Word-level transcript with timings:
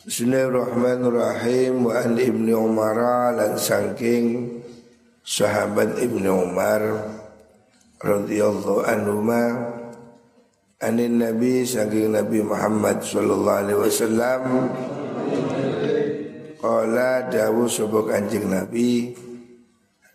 Bismillahirrahmanirrahim. 0.00 1.84
Wa 1.84 2.00
an 2.00 2.16
ibni 2.16 2.56
Umar 2.56 2.96
lan 3.36 3.60
saking 3.60 4.48
sahabat 5.20 6.00
ibni 6.00 6.24
Umar 6.24 6.80
radhiyallahu 8.00 8.80
anhuma 8.88 9.60
anin 10.80 11.20
nabi 11.20 11.68
saking 11.68 12.16
Nabi 12.16 12.40
Muhammad 12.40 13.04
sallallahu 13.04 13.60
alaihi 13.60 13.76
wasallam 13.76 14.42
qala 16.64 17.28
dawu 17.28 17.68
sapa 17.68 18.00
kanjeng 18.08 18.48
Nabi 18.48 19.12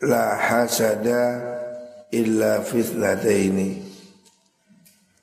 la 0.01 0.33
hasada 0.33 1.45
illa 2.09 2.57
fitnataini. 2.65 3.85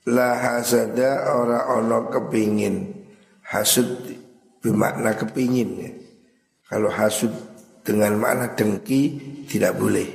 La 0.07 0.39
hasada 0.39 1.35
ora 1.35 1.67
ono 1.83 2.07
kepingin. 2.15 3.03
Hasud 3.43 4.21
bermakna 4.63 5.19
kepingin 5.19 5.71
ya. 5.83 5.91
Kalau 6.70 6.89
hasud 6.89 7.34
dengan 7.83 8.16
makna 8.16 8.55
dengki 8.55 9.19
tidak 9.51 9.77
boleh. 9.77 10.09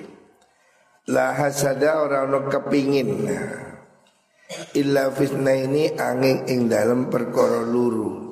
La 1.12 1.36
hasada 1.36 2.02
orang 2.02 2.32
no 2.32 2.40
kepingin. 2.48 3.28
Illa 4.74 5.12
fitnah 5.12 5.54
ini 5.54 5.92
angin 6.00 6.48
ing 6.48 6.72
dalam 6.72 7.12
perkara 7.12 7.68
luru. 7.68 8.26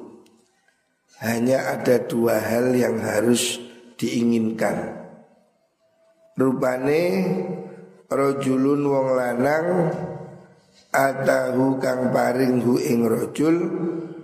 Hanya 1.20 1.76
ada 1.76 2.00
dua 2.02 2.40
hal 2.40 2.72
yang 2.72 3.00
harus 3.04 3.60
diinginkan. 4.00 5.06
Rupane 6.36 7.04
rojulun 8.12 8.82
wong 8.84 9.08
lanang 9.16 9.68
atahu 10.92 11.80
kang 11.80 12.12
paring 12.12 12.60
hu 12.64 12.76
ing 12.80 13.08
rojul 13.08 13.56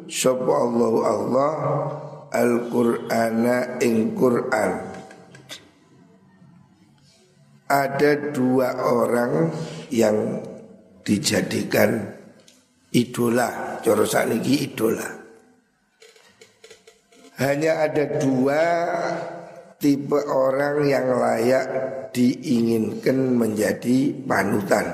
sapa 0.10 0.54
Allah 0.54 0.94
Allah 1.06 1.52
Al-Qur'ana 2.32 3.78
ing 3.84 4.16
Qur'an. 4.16 4.72
Ada 7.68 8.32
dua 8.32 8.72
orang 8.84 9.52
yang 9.92 10.40
dijadikan 11.04 12.08
idola. 12.96 13.80
Coro 13.84 14.08
niki 14.08 14.72
idola. 14.72 15.08
Hanya 17.42 17.90
ada 17.90 18.22
dua 18.22 18.64
tipe 19.82 20.20
orang 20.30 20.86
yang 20.86 21.08
layak 21.10 21.68
diinginkan 22.14 23.34
menjadi 23.34 24.14
panutan. 24.24 24.88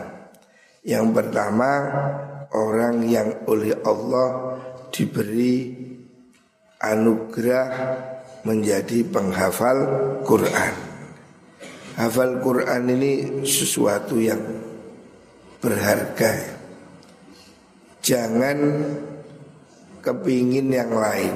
Yang 0.87 1.05
pertama 1.11 1.71
orang 2.55 3.03
yang 3.03 3.43
oleh 3.51 3.75
Allah 3.83 4.46
diberi 4.93 5.73
anugerah 6.81 7.67
menjadi 8.45 9.03
penghafal 9.07 9.77
Quran. 10.23 10.73
Hafal 11.97 12.37
Quran 12.45 12.83
ini 12.93 13.11
sesuatu 13.41 14.21
yang 14.21 14.39
berharga. 15.57 16.55
Jangan 18.05 18.57
kepingin 20.05 20.69
yang 20.69 20.93
lain. 20.93 21.35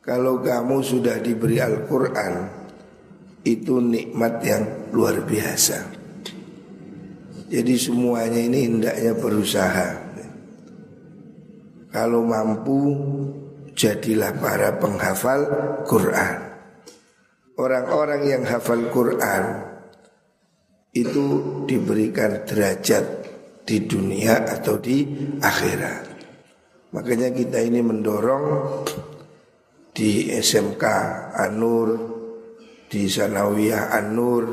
Kalau 0.00 0.40
kamu 0.40 0.80
sudah 0.80 1.20
diberi 1.20 1.60
Al-Quran, 1.60 2.46
itu 3.46 3.78
nikmat 3.78 4.42
yang 4.42 4.64
luar 4.94 5.22
biasa. 5.22 5.82
Jadi 7.46 7.74
semuanya 7.78 8.42
ini 8.42 8.66
hendaknya 8.66 9.14
berusaha 9.14 10.05
kalau 11.90 12.26
mampu 12.26 12.96
jadilah 13.76 14.32
para 14.40 14.80
penghafal 14.80 15.40
Quran. 15.84 16.36
Orang-orang 17.56 18.22
yang 18.28 18.42
hafal 18.44 18.88
Quran 18.92 19.44
itu 20.92 21.24
diberikan 21.64 22.44
derajat 22.44 23.04
di 23.64 23.84
dunia 23.84 24.44
atau 24.44 24.76
di 24.80 25.04
akhirat. 25.40 26.04
Makanya 26.92 27.32
kita 27.32 27.60
ini 27.60 27.80
mendorong 27.84 28.44
di 29.92 30.28
SMK 30.32 30.84
Anur, 31.36 31.88
di 32.88 33.08
Sanawiyah 33.08 33.92
Anur, 33.92 34.44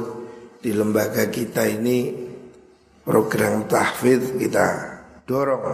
di 0.64 0.72
lembaga 0.72 1.28
kita 1.28 1.68
ini 1.68 2.08
program 3.04 3.68
tahfidz 3.68 4.40
kita 4.40 4.68
dorong 5.28 5.68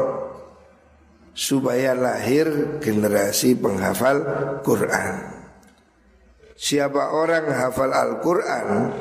supaya 1.34 1.96
lahir 1.96 2.80
generasi 2.82 3.58
penghafal 3.58 4.22
Quran. 4.62 5.40
Siapa 6.60 7.16
orang 7.16 7.48
hafal 7.56 7.96
Al-Quran 7.96 8.92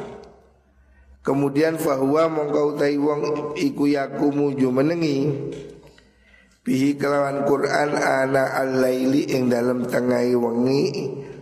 Kemudian 1.27 1.75
fahuwa 1.75 2.31
mongkau 2.31 2.79
tai 2.79 2.95
wong 2.95 3.53
iku 3.59 3.91
yakumu 3.91 4.55
jumenengi 4.55 5.27
Bihi 6.63 6.95
kelawan 6.95 7.43
Quran 7.51 7.99
ana 7.99 8.63
al-laili 8.63 9.27
ing 9.35 9.51
dalam 9.51 9.91
tengai 9.91 10.39
wengi 10.39 10.85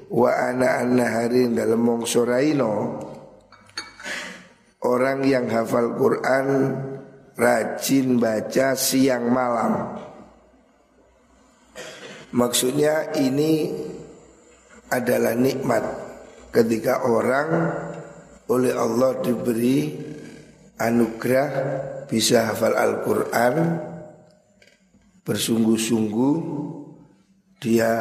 Wa 0.09 0.57
ana 0.57 0.81
an 0.81 0.97
nahari 0.97 1.53
ing 1.53 1.53
dalam 1.53 1.85
mongso 1.85 2.25
raino 2.25 2.97
Orang 4.81 5.21
yang 5.29 5.53
hafal 5.53 6.01
Quran 6.01 6.49
rajin 7.37 8.17
baca 8.17 8.73
siang 8.73 9.29
malam 9.29 10.01
Maksudnya 12.35 13.15
ini 13.23 13.71
adalah 14.91 15.35
nikmat 15.39 15.83
ketika 16.51 17.07
orang 17.07 17.49
oleh 18.51 18.75
Allah 18.75 19.19
diberi 19.23 19.95
anugerah 20.79 21.51
bisa 22.07 22.51
hafal 22.51 22.75
Al-Quran 22.75 23.55
bersungguh-sungguh 25.27 26.37
dia 27.59 27.93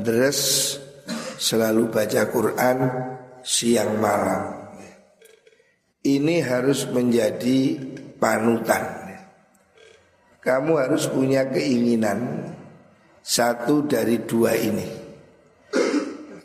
deres 0.00 0.76
selalu 1.40 1.88
baca 1.88 2.28
Quran 2.28 2.78
siang 3.40 3.96
malam. 4.00 4.64
Ini 6.04 6.44
harus 6.44 6.84
menjadi 6.92 7.80
panutan. 8.20 8.84
Kamu 10.44 10.76
harus 10.76 11.08
punya 11.08 11.48
keinginan 11.48 12.52
satu 13.24 13.88
dari 13.88 14.20
dua 14.28 14.52
ini. 14.52 14.84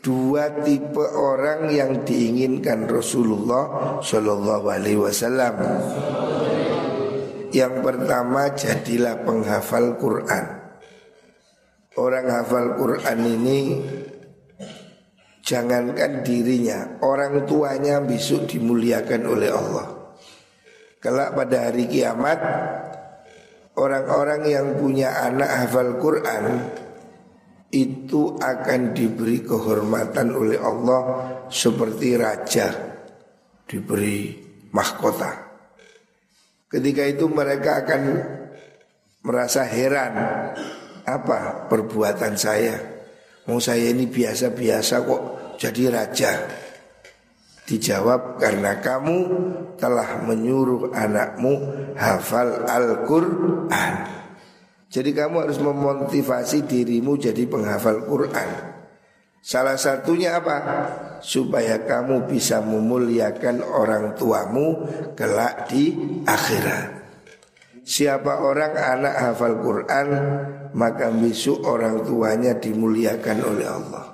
Dua 0.00 0.48
tipe 0.64 1.04
orang 1.12 1.68
yang 1.68 2.08
diinginkan 2.08 2.88
Rasulullah 2.88 4.00
Shallallahu 4.00 4.66
Alaihi 4.72 4.96
Wasallam. 4.96 5.60
Yang 7.52 7.74
pertama 7.84 8.48
jadilah 8.56 9.20
penghafal 9.28 10.00
Quran. 10.00 10.44
Orang 12.00 12.32
hafal 12.32 12.80
Quran 12.80 13.18
ini 13.28 13.60
Jangankan 15.50 16.22
dirinya 16.22 17.02
Orang 17.02 17.42
tuanya 17.42 17.98
besok 17.98 18.46
dimuliakan 18.46 19.26
oleh 19.26 19.50
Allah. 19.50 20.14
Kelak 21.02 21.34
pada 21.34 21.56
hari 21.66 21.90
kiamat 21.90 22.38
orang-orang 23.80 24.44
yang 24.44 24.66
punya 24.76 25.24
anak 25.24 25.48
hafal 25.48 25.96
Quran 25.96 26.44
itu 27.72 28.36
akan 28.36 28.92
diberi 28.92 29.40
kehormatan 29.40 30.36
oleh 30.36 30.58
Allah 30.60 31.02
seperti 31.48 32.18
raja 32.20 32.68
diberi 33.64 34.36
mahkota. 34.74 35.48
Ketika 36.70 37.02
itu 37.08 37.26
mereka 37.30 37.82
akan 37.82 38.02
merasa 39.24 39.66
heran 39.66 40.12
apa 41.06 41.66
perbuatan 41.66 42.34
saya. 42.36 42.76
Mau 43.48 43.58
saya 43.58 43.90
ini 43.90 44.06
biasa-biasa 44.06 44.94
kok 45.02 45.22
jadi 45.58 45.82
raja. 45.90 46.32
Dijawab 47.70 48.42
karena 48.42 48.82
kamu 48.82 49.18
telah 49.78 50.26
menyuruh 50.26 50.90
anakmu 50.90 51.54
hafal 51.94 52.66
Al-Quran. 52.66 53.94
Jadi 54.90 55.10
kamu 55.14 55.46
harus 55.46 55.62
memotivasi 55.62 56.66
dirimu 56.66 57.14
jadi 57.14 57.46
penghafal 57.46 58.02
Quran. 58.10 58.50
Salah 59.38 59.78
satunya 59.78 60.42
apa? 60.42 60.56
Supaya 61.22 61.86
kamu 61.86 62.26
bisa 62.26 62.58
memuliakan 62.58 63.62
orang 63.62 64.18
tuamu 64.18 64.82
kelak 65.14 65.70
di 65.70 65.94
akhirat. 66.26 66.98
Siapa 67.86 68.42
orang 68.42 68.74
anak 68.74 69.14
hafal 69.14 69.62
Quran 69.62 70.08
Maka 70.70 71.10
besok 71.10 71.66
orang 71.66 72.06
tuanya 72.06 72.54
dimuliakan 72.54 73.38
oleh 73.42 73.66
Allah. 73.66 74.06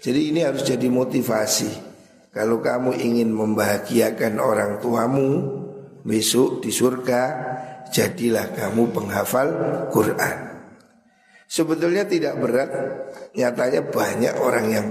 Jadi 0.00 0.32
ini 0.32 0.44
harus 0.44 0.64
jadi 0.64 0.84
motivasi 0.88 1.89
kalau 2.30 2.62
kamu 2.62 2.94
ingin 2.94 3.34
membahagiakan 3.34 4.38
orang 4.38 4.78
tuamu 4.78 5.60
besok 6.06 6.62
di 6.62 6.70
surga, 6.70 7.22
jadilah 7.90 8.54
kamu 8.54 8.94
penghafal 8.94 9.48
Quran. 9.90 10.36
Sebetulnya 11.50 12.06
tidak 12.06 12.38
berat, 12.38 12.70
nyatanya 13.34 13.82
banyak 13.90 14.34
orang 14.38 14.66
yang 14.70 14.86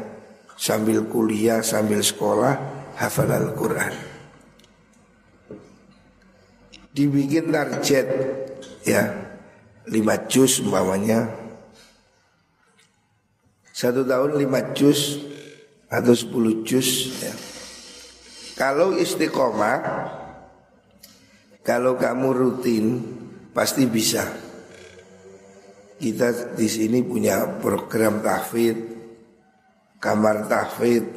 sambil 0.59 1.07
kuliah, 1.07 1.63
sambil 1.63 2.03
sekolah 2.03 2.59
hafal 2.99 3.31
Al-Quran. 3.31 3.95
Dibikin 6.91 7.55
target 7.55 8.07
ya 8.83 9.07
lima 9.87 10.19
juz 10.27 10.59
umpamanya 10.59 11.31
satu 13.71 14.03
tahun 14.03 14.35
lima 14.35 14.75
juz 14.75 15.28
atau 15.89 16.13
sepuluh 16.13 16.61
juz 16.61 17.17
ya. 17.19 17.33
Kalau 18.59 18.91
istiqomah 18.91 19.79
Kalau 21.63 21.95
kamu 21.95 22.27
rutin 22.35 22.85
Pasti 23.55 23.87
bisa. 23.87 24.27
Kita 25.95 26.55
di 26.59 26.67
sini 26.67 26.99
punya 26.99 27.59
program 27.63 28.19
tahfid 28.19 28.75
Kamar 29.95 30.51
tahfid 30.51 31.07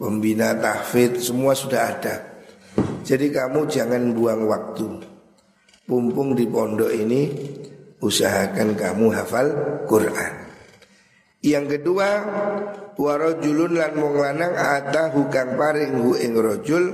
Pembina 0.00 0.56
tahfid 0.56 1.20
Semua 1.20 1.52
sudah 1.52 1.92
ada. 1.92 2.16
Jadi 3.04 3.28
kamu 3.28 3.68
jangan 3.68 4.16
buang 4.16 4.48
waktu. 4.48 4.88
Pumpung 5.84 6.32
di 6.32 6.48
pondok 6.48 6.90
ini 6.96 7.28
Usahakan 8.00 8.72
kamu 8.80 9.12
hafal 9.12 9.48
Quran. 9.84 10.48
Yang 11.44 11.76
kedua 11.76 12.08
warajulun 13.00 13.80
lan 13.80 13.96
wong 13.96 14.16
lanang 14.20 14.52
ada 14.52 15.08
hukang 15.16 15.56
paring 15.56 16.04
hu 16.04 16.12
ing 16.20 16.36
rajul 16.36 16.84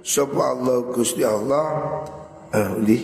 sapa 0.00 0.56
Allah 0.56 0.78
Gusti 0.88 1.20
Allah 1.20 1.66
di 2.80 2.96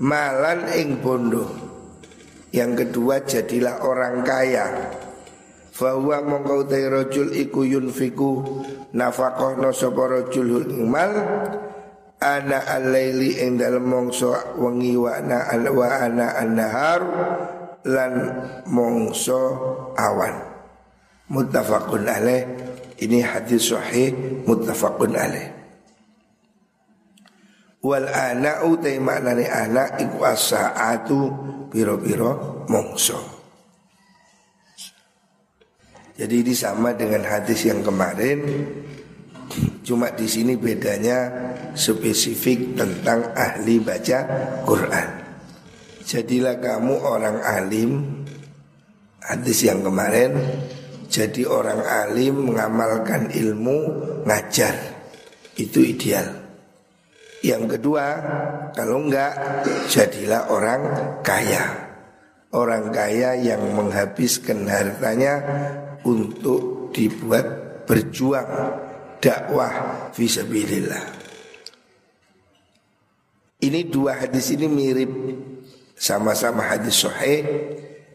malan 0.00 0.72
ing 0.72 1.04
bondo. 1.04 1.44
Yang 2.48 2.88
kedua 2.88 3.28
jadilah 3.28 3.84
orang 3.84 4.24
kaya. 4.24 4.66
Fahuwa 5.68 6.24
mongkau 6.24 6.66
te 6.66 6.80
rajul 6.88 7.36
iku 7.36 7.62
yunfiku 7.62 8.64
nafaqahna 8.96 9.70
sapa 9.70 10.02
rajul 10.08 10.64
ing 10.64 10.88
mal 10.88 11.12
ana 12.18 12.58
al-laili 12.66 13.38
ing 13.38 13.60
dalem 13.60 13.86
mongso 13.86 14.34
wengi 14.58 14.98
wa 14.98 15.22
ana 15.22 15.38
wa 15.70 15.86
ana 15.86 16.34
an-nahar 16.34 17.00
lan 17.86 18.12
mongso 18.66 19.38
awan 19.94 20.47
muttafaqun 21.32 22.04
alaih. 22.04 22.42
Ini 22.98 23.22
hadis 23.22 23.70
sahih 23.70 24.42
muttafaqun 24.44 25.14
alaih. 25.14 25.48
Wal 27.78 28.10
ana'u 28.10 28.74
utai 28.74 28.98
maknane 28.98 29.46
anak 29.46 30.02
iku 30.02 30.26
as-saatu 30.26 31.20
piro-piro 31.70 32.64
mongso. 32.66 33.38
Jadi 36.18 36.34
ini 36.42 36.50
sama 36.50 36.98
dengan 36.98 37.22
hadis 37.22 37.70
yang 37.70 37.86
kemarin. 37.86 38.42
Cuma 39.86 40.10
di 40.12 40.26
sini 40.26 40.58
bedanya 40.58 41.30
spesifik 41.72 42.74
tentang 42.74 43.32
ahli 43.32 43.78
baca 43.78 44.18
Quran. 44.66 45.08
Jadilah 46.02 46.58
kamu 46.58 46.94
orang 47.04 47.38
alim 47.40 47.90
Hadis 49.28 49.60
yang 49.60 49.84
kemarin 49.84 50.40
Jadi 51.08 51.42
orang 51.48 51.80
alim 51.82 52.52
mengamalkan 52.52 53.32
ilmu 53.32 53.78
Ngajar. 54.28 54.76
Itu 55.56 55.80
ideal. 55.82 56.28
Yang 57.42 57.78
kedua 57.78 58.04
Kalau 58.74 59.02
enggak 59.02 59.32
Jadilah 59.88 60.52
orang 60.52 60.82
kaya. 61.24 61.88
Orang 62.52 62.92
kaya 62.92 63.36
yang 63.36 63.60
menghabiskan 63.76 64.68
hartanya 64.68 65.34
Untuk 66.04 66.92
dibuat 66.92 67.46
berjuang 67.88 68.48
Dakwah 69.18 70.08
Fisabilillah 70.14 71.04
Ini 73.58 73.80
dua 73.90 74.22
hadis 74.22 74.54
ini 74.54 74.66
mirip 74.70 75.12
sama-sama 75.98 76.62
hadis 76.62 77.02
sahih 77.02 77.42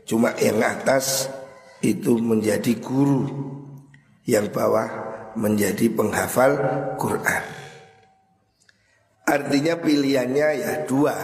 cuma 0.07 0.31
yang 0.39 0.63
atas 0.63 1.27
itu 1.83 2.15
menjadi 2.15 2.79
guru 2.79 3.27
yang 4.23 4.47
bawah 4.47 4.87
menjadi 5.35 5.91
penghafal 5.91 6.55
Quran. 6.95 7.43
Artinya 9.27 9.75
pilihannya 9.75 10.47
ya 10.63 10.71
dua. 10.87 11.15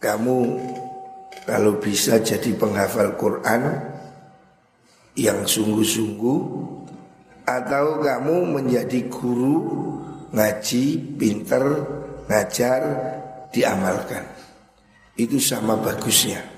Kamu 0.00 0.38
kalau 1.46 1.78
bisa 1.78 2.18
jadi 2.18 2.56
penghafal 2.56 3.14
Quran 3.14 3.62
yang 5.14 5.44
sungguh-sungguh 5.44 6.40
atau 7.44 7.86
kamu 8.00 8.36
menjadi 8.56 9.06
guru 9.12 9.56
ngaji 10.32 10.84
pinter 11.20 11.64
ngajar 12.26 12.80
diamalkan. 13.52 14.24
Itu 15.14 15.36
sama 15.36 15.76
bagusnya. 15.76 16.51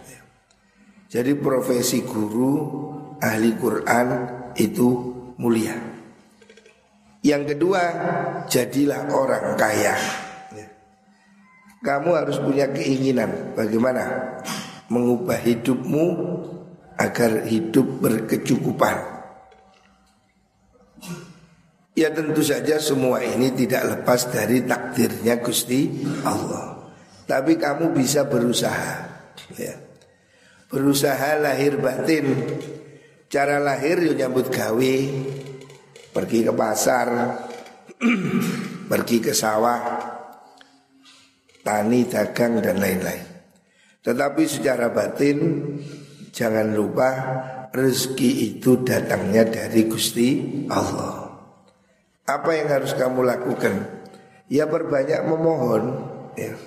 Jadi 1.14 1.38
profesi 1.38 2.02
guru 2.02 2.58
ahli 3.22 3.54
Quran 3.54 4.08
itu 4.58 4.88
mulia. 5.38 5.78
Yang 7.22 7.54
kedua, 7.54 7.82
jadilah 8.50 9.14
orang 9.14 9.54
kaya. 9.54 9.94
Kamu 11.86 12.18
harus 12.18 12.42
punya 12.42 12.66
keinginan 12.66 13.54
bagaimana 13.54 14.34
mengubah 14.90 15.38
hidupmu 15.38 16.06
agar 16.98 17.46
hidup 17.46 17.86
berkecukupan. 18.02 19.14
Ya 21.94 22.10
tentu 22.10 22.42
saja 22.42 22.82
semua 22.82 23.22
ini 23.22 23.54
tidak 23.54 23.86
lepas 23.86 24.26
dari 24.34 24.66
takdirnya 24.66 25.38
Gusti 25.38 26.10
Allah. 26.26 26.90
Tapi 27.22 27.54
kamu 27.54 27.94
bisa 27.94 28.26
berusaha 28.26 29.06
ya. 29.54 29.83
Berusaha 30.74 31.38
lahir 31.38 31.78
batin. 31.78 32.34
Cara 33.30 33.62
lahir 33.62 34.02
yuk 34.02 34.18
nyambut 34.18 34.50
gawe. 34.50 34.96
Pergi 36.10 36.38
ke 36.42 36.50
pasar. 36.50 37.08
Pergi 38.90 39.16
ke 39.22 39.30
sawah. 39.30 39.80
Tani, 41.62 42.10
dagang 42.10 42.58
dan 42.58 42.82
lain-lain. 42.82 43.24
Tetapi 44.02 44.42
secara 44.44 44.92
batin 44.92 45.38
Jangan 46.34 46.74
lupa 46.74 47.10
rezeki 47.70 48.58
itu 48.58 48.82
datangnya 48.82 49.46
dari 49.46 49.86
Gusti 49.86 50.42
Allah. 50.66 51.30
Apa 52.26 52.58
yang 52.58 52.74
harus 52.74 52.90
kamu 52.98 53.22
lakukan? 53.22 53.86
Ya 54.50 54.66
berbanyak 54.66 55.22
memohon 55.30 56.10
ya 56.34 56.58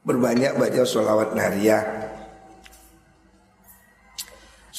Berbanyak 0.00 0.56
baca 0.56 0.82
sholawat 0.84 1.36
nariyah 1.36 2.10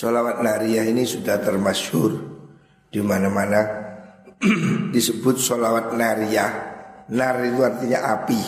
Sholawat 0.01 0.41
nariyah 0.41 0.89
ini 0.89 1.05
sudah 1.05 1.37
termasyur 1.45 2.17
di 2.89 3.05
mana-mana 3.05 3.61
disebut 4.95 5.37
sholawat 5.37 5.93
nariyah. 5.93 6.51
Nar 7.13 7.37
itu 7.45 7.61
artinya 7.61 8.17
api. 8.17 8.41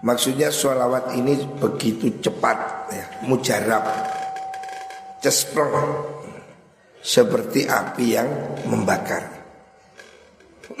Maksudnya 0.00 0.48
sholawat 0.48 1.12
ini 1.20 1.36
begitu 1.60 2.22
cepat, 2.24 2.58
ya, 2.96 3.04
mujarab, 3.28 3.84
cesprong, 5.20 6.06
seperti 7.04 7.68
api 7.68 8.06
yang 8.16 8.28
membakar. 8.64 9.28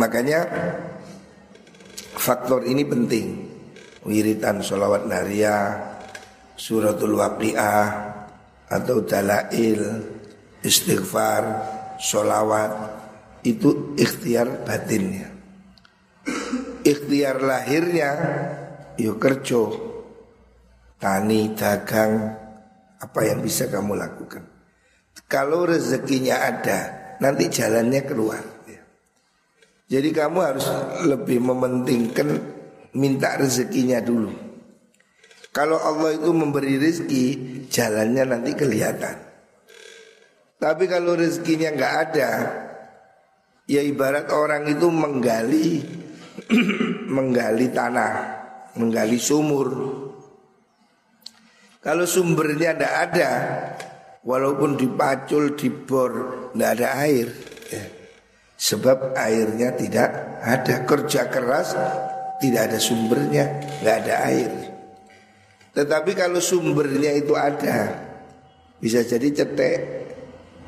Makanya 0.00 0.44
faktor 2.20 2.68
ini 2.68 2.84
penting 2.84 3.43
wiritan 4.04 4.60
sholawat 4.60 5.08
naria, 5.08 5.80
suratul 6.54 7.18
waqiah 7.18 7.88
atau 8.70 9.04
dalail, 9.04 9.80
istighfar, 10.64 11.44
sholawat 12.00 12.72
itu 13.44 13.96
ikhtiar 13.96 14.64
batinnya. 14.64 15.28
Ikhtiar 16.84 17.40
lahirnya 17.40 18.10
yuk 19.00 19.20
kerjo, 19.20 19.62
tani, 21.00 21.52
dagang, 21.56 22.32
apa 23.00 23.20
yang 23.24 23.44
bisa 23.44 23.68
kamu 23.68 23.96
lakukan. 23.96 24.44
Kalau 25.28 25.64
rezekinya 25.64 26.44
ada, 26.44 26.80
nanti 27.20 27.48
jalannya 27.48 28.02
keluar. 28.04 28.44
Jadi 29.84 30.10
kamu 30.16 30.38
harus 30.40 30.66
lebih 31.04 31.44
mementingkan 31.44 32.53
minta 32.94 33.38
rezekinya 33.38 33.98
dulu. 34.02 34.30
Kalau 35.54 35.78
Allah 35.78 36.18
itu 36.18 36.34
memberi 36.34 36.82
rezeki, 36.82 37.24
jalannya 37.70 38.26
nanti 38.26 38.58
kelihatan. 38.58 39.16
Tapi 40.58 40.84
kalau 40.90 41.14
rezekinya 41.14 41.70
nggak 41.70 41.94
ada, 42.10 42.30
ya 43.70 43.78
ibarat 43.84 44.34
orang 44.34 44.66
itu 44.66 44.90
menggali, 44.90 45.78
menggali 47.16 47.70
tanah, 47.70 48.14
menggali 48.74 49.18
sumur. 49.22 49.68
Kalau 51.78 52.02
sumbernya 52.08 52.74
tidak 52.74 52.94
ada, 53.12 53.30
walaupun 54.24 54.74
dipacul, 54.74 55.54
dibor, 55.54 56.12
tidak 56.50 56.70
ada 56.80 56.88
air. 57.04 57.28
Ya. 57.70 57.84
Sebab 58.58 59.12
airnya 59.14 59.76
tidak 59.76 60.08
ada 60.40 60.82
kerja 60.88 61.28
keras, 61.28 61.76
tidak 62.44 62.68
ada 62.68 62.76
sumbernya, 62.76 63.44
nggak 63.80 63.96
ada 64.04 64.14
air. 64.28 64.52
Tetapi 65.72 66.12
kalau 66.12 66.44
sumbernya 66.44 67.16
itu 67.16 67.32
ada, 67.32 67.88
bisa 68.76 69.00
jadi 69.00 69.32
cetek, 69.32 69.78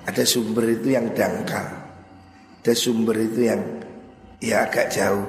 ada 0.09 0.25
sumber 0.25 0.73
itu 0.73 0.97
yang 0.97 1.13
dangkal, 1.13 1.69
ada 2.65 2.73
sumber 2.73 3.21
itu 3.21 3.45
yang 3.45 3.61
ya 4.41 4.65
agak 4.65 4.89
jauh. 4.89 5.29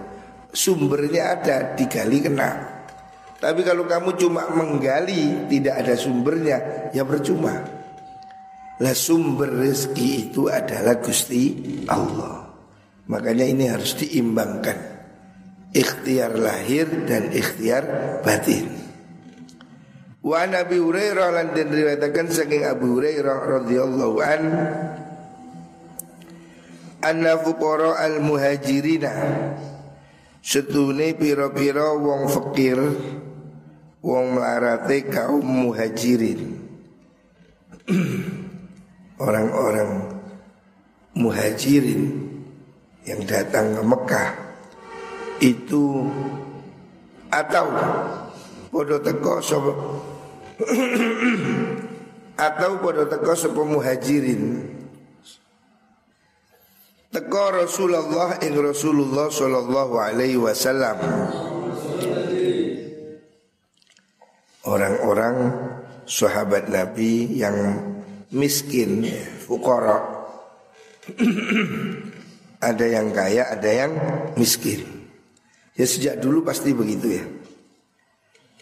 Sumbernya 0.56 1.36
ada, 1.38 1.76
digali 1.76 2.24
kena. 2.24 2.80
Tapi 3.38 3.62
kalau 3.62 3.86
kamu 3.86 4.18
cuma 4.18 4.50
menggali 4.50 5.46
tidak 5.52 5.86
ada 5.86 5.94
sumbernya 5.94 6.90
ya 6.96 7.06
percuma. 7.06 7.54
Lah 8.82 8.96
sumber 8.98 9.52
rezeki 9.52 10.32
itu 10.32 10.50
adalah 10.50 10.98
Gusti 10.98 11.54
Allah. 11.86 12.50
Makanya 13.06 13.46
ini 13.46 13.70
harus 13.70 13.94
diimbangkan. 14.02 14.97
Ikhtiar 15.78 16.34
lahir 16.34 16.90
dan 17.06 17.30
ikhtiar 17.30 17.86
batin. 18.26 18.66
Wa 20.26 20.50
Nabi 20.50 20.82
Hurairah 20.82 21.30
lan 21.30 21.48
den 21.54 21.70
riwayataken 21.70 22.34
saking 22.34 22.66
Abu 22.66 22.98
Hurairah 22.98 23.38
radhiyallahu 23.62 24.16
an 24.26 24.42
anna 27.06 27.38
fuqara 27.38 28.02
al 28.02 28.26
muhajirina 28.26 29.14
setune 30.42 31.14
pira-pira 31.14 31.94
wong 31.94 32.26
fakir 32.26 32.80
wong 34.02 34.26
melarate 34.34 35.06
kaum 35.06 35.46
muhajirin 35.46 36.58
orang-orang 39.26 40.18
muhajirin 41.14 42.04
yang 43.08 43.22
datang 43.24 43.78
ke 43.78 43.84
Mekah 43.86 44.47
itu 45.44 46.08
atau 47.30 47.68
podo 48.72 48.98
teko 49.04 49.44
sopo 49.44 49.74
atau 52.48 52.72
podo 52.82 53.04
teko 53.06 53.34
sopo 53.36 53.62
muhajirin 53.68 54.74
teko 57.14 57.44
Rasulullah 57.66 58.40
ing 58.42 58.56
Rasulullah 58.58 59.28
sallallahu 59.30 59.94
alaihi 60.00 60.40
wasallam 60.40 60.98
orang-orang 64.68 65.36
sahabat 66.08 66.68
Nabi 66.72 67.40
yang 67.40 67.56
miskin, 68.32 69.08
fukara. 69.48 70.28
ada 72.70 72.86
yang 72.88 73.16
kaya, 73.16 73.48
ada 73.48 73.70
yang 73.72 73.92
miskin. 74.36 74.97
Ya 75.78 75.86
sejak 75.86 76.20
dulu 76.20 76.42
pasti 76.42 76.74
begitu 76.74 77.22
ya. 77.22 77.26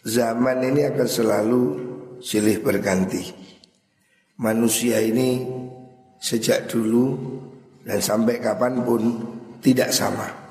Zaman 0.06 0.62
ini 0.68 0.86
akan 0.86 1.08
selalu 1.08 1.62
silih 2.20 2.60
berganti. 2.62 3.32
Manusia 4.36 5.00
ini 5.00 5.48
sejak 6.20 6.68
dulu 6.68 7.16
dan 7.88 8.04
sampai 8.04 8.44
kapan 8.44 8.84
pun 8.84 9.02
tidak 9.64 9.96
sama 9.96 10.46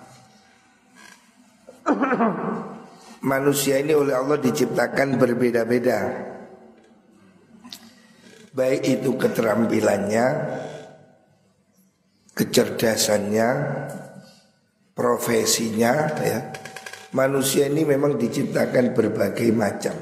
manusia 3.24 3.80
ini 3.80 3.96
oleh 3.96 4.14
Allah 4.14 4.38
diciptakan 4.38 5.16
berbeda-beda. 5.16 5.98
Baik 8.54 8.86
itu 8.86 9.18
keterampilannya, 9.18 10.26
kecerdasannya, 12.38 13.48
profesinya 14.94 16.08
ya. 16.22 16.38
Manusia 17.14 17.70
ini 17.70 17.86
memang 17.86 18.18
diciptakan 18.18 18.90
berbagai 18.90 19.50
macam. 19.54 19.94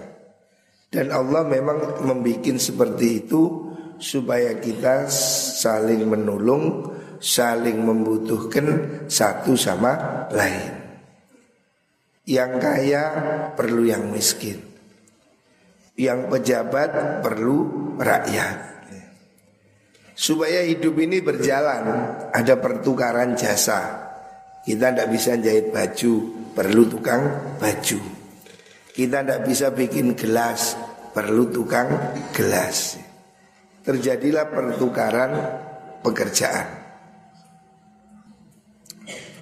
Dan 0.93 1.13
Allah 1.13 1.45
memang 1.45 2.05
membuat 2.05 2.57
seperti 2.57 3.25
itu 3.25 3.73
supaya 3.97 4.57
kita 4.57 5.09
saling 5.09 6.05
menolong, 6.09 6.89
saling 7.21 7.81
membutuhkan 7.85 8.65
satu 9.09 9.57
sama 9.57 10.25
lain. 10.33 10.83
Yang 12.23 12.53
kaya 12.63 13.05
perlu 13.59 13.83
yang 13.83 14.15
miskin 14.15 14.63
Yang 15.99 16.31
pejabat 16.31 17.19
perlu 17.19 17.67
rakyat 17.99 18.87
Supaya 20.15 20.63
hidup 20.63 21.03
ini 21.03 21.19
berjalan 21.19 21.83
Ada 22.31 22.63
pertukaran 22.63 23.35
jasa 23.35 24.12
Kita 24.63 24.95
tidak 24.95 25.09
bisa 25.11 25.35
jahit 25.39 25.75
baju 25.75 26.13
Perlu 26.53 26.83
tukang 26.87 27.23
baju 27.59 28.01
Kita 28.93 29.19
tidak 29.23 29.41
bisa 29.47 29.67
bikin 29.75 30.15
gelas 30.15 30.79
Perlu 31.11 31.51
tukang 31.51 31.89
gelas 32.31 32.99
Terjadilah 33.83 34.47
pertukaran 34.49 35.33
pekerjaan 36.01 36.69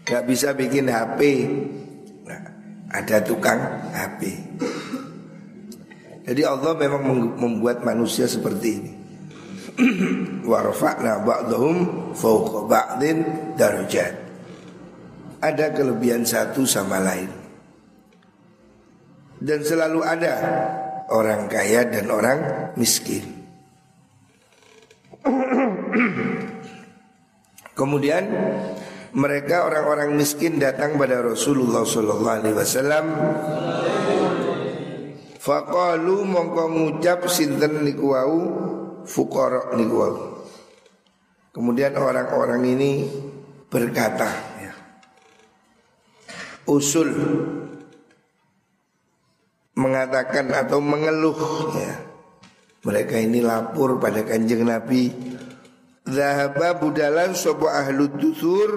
Gak 0.09 0.27
bisa 0.27 0.57
bikin 0.57 0.91
HP 0.91 1.21
ada 2.91 3.23
tukang 3.23 3.61
HP. 3.95 4.21
Jadi 6.27 6.43
Allah 6.43 6.75
memang 6.75 7.39
membuat 7.39 7.87
manusia 7.87 8.27
seperti 8.27 8.69
ini. 8.83 8.93
Warfa'na 10.51 11.23
ba'dhum 11.23 11.77
fawqa 12.13 12.67
ba'din 12.67 13.19
darajat. 13.55 14.30
Ada 15.41 15.73
kelebihan 15.73 16.29
satu 16.29 16.69
sama 16.69 17.01
lain. 17.01 17.33
Dan 19.41 19.65
selalu 19.65 20.05
ada 20.05 20.35
orang 21.09 21.49
kaya 21.49 21.89
dan 21.89 22.13
orang 22.13 22.39
miskin. 22.77 23.25
Kemudian 27.79 28.29
mereka 29.17 29.65
orang-orang 29.67 30.13
miskin 30.15 30.61
datang 30.61 31.01
pada 31.01 31.25
Rasulullah 31.25 31.89
Sallallahu 31.89 32.37
Alaihi 32.45 32.57
Wasallam. 32.57 33.07
Fakalu 35.41 36.17
mongko 36.29 36.65
ngucap 36.69 37.25
sinten 37.33 37.81
niku 37.81 38.13
wau 38.13 38.41
fuqara 39.09 39.73
niku 39.75 39.97
wau. 39.97 40.17
Kemudian 41.51 41.97
orang-orang 41.97 42.63
ini 42.77 43.09
berkata 43.67 44.50
Usul 46.69 47.09
mengatakan 49.79 50.53
atau 50.53 50.83
mengeluh 50.83 51.39
ya. 51.77 52.11
Mereka 52.81 53.21
ini 53.21 53.45
lapor 53.45 54.01
pada 54.01 54.25
kanjeng 54.25 54.65
Nabi 54.65 55.13
Zahaba 56.09 56.81
budalan 56.81 57.37
sopo 57.37 57.69
ahlu 57.69 58.09
dusur 58.17 58.71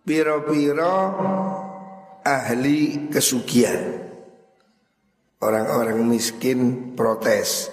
Piro-piro 0.00 0.96
ahli 2.24 3.12
kesugihan 3.12 4.00
Orang-orang 5.44 6.00
miskin 6.08 6.92
protes 6.96 7.68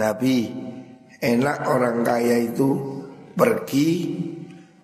Nabi 0.00 0.48
enak 1.20 1.68
orang 1.68 2.00
kaya 2.00 2.48
itu 2.48 3.02
pergi 3.36 3.90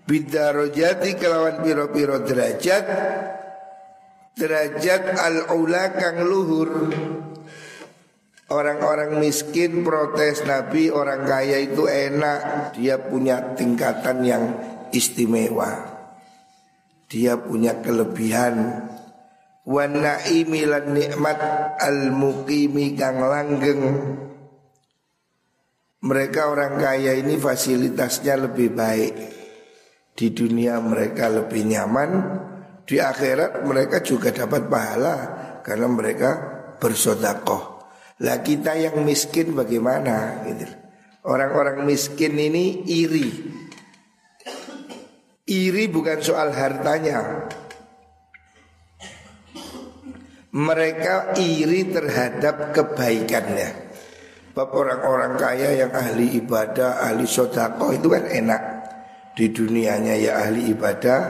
Bidarojati 0.04 1.16
kelawan 1.16 1.64
piro-piro 1.64 2.20
derajat. 2.20 2.84
Derajat 4.36 5.16
al-ula 5.16 5.96
kang 5.96 6.20
luhur. 6.28 6.92
Orang-orang 8.44 9.16
miskin 9.24 9.80
protes 9.80 10.44
Nabi 10.44 10.92
Orang 10.92 11.24
kaya 11.24 11.56
itu 11.56 11.88
enak. 11.88 12.76
Dia 12.76 13.00
punya 13.00 13.56
tingkatan 13.56 14.20
yang 14.28 14.44
istimewa. 14.92 15.72
Dia 17.08 17.40
punya 17.40 17.80
kelebihan. 17.80 18.84
Wanaimi 19.64 20.68
lan 20.68 20.92
nikmat 20.92 21.40
al-muqimi 21.80 22.92
kang 22.92 23.24
langgeng. 23.24 23.82
Mereka 26.04 26.52
orang 26.52 26.76
kaya 26.76 27.16
ini 27.16 27.40
fasilitasnya 27.40 28.44
lebih 28.44 28.76
baik 28.76 29.43
Di 30.14 30.30
dunia 30.30 30.78
mereka 30.78 31.26
lebih 31.26 31.66
nyaman 31.66 32.10
Di 32.86 33.02
akhirat 33.02 33.66
mereka 33.66 33.98
juga 34.00 34.30
dapat 34.30 34.70
pahala 34.70 35.16
Karena 35.66 35.90
mereka 35.90 36.30
bersodakoh 36.78 37.74
lah 38.22 38.46
kita 38.46 38.78
yang 38.78 39.02
miskin 39.02 39.58
bagaimana 39.58 40.46
gitu. 40.46 40.70
Orang-orang 41.26 41.82
miskin 41.82 42.38
ini 42.38 42.86
iri. 42.86 43.28
Iri 45.50 45.84
bukan 45.90 46.22
soal 46.22 46.54
hartanya. 46.54 47.50
Mereka 50.54 51.34
iri 51.42 51.90
terhadap 51.90 52.70
kebaikannya 52.70 53.82
orang-orang 54.54 55.34
kaya 55.34 55.74
yang 55.74 55.90
ahli 55.90 56.38
ibadah, 56.38 57.02
ahli 57.02 57.26
sodako 57.26 57.90
itu 57.90 58.06
kan 58.06 58.22
enak 58.30 58.62
Di 59.34 59.50
dunianya 59.50 60.14
ya 60.14 60.46
ahli 60.46 60.70
ibadah, 60.70 61.20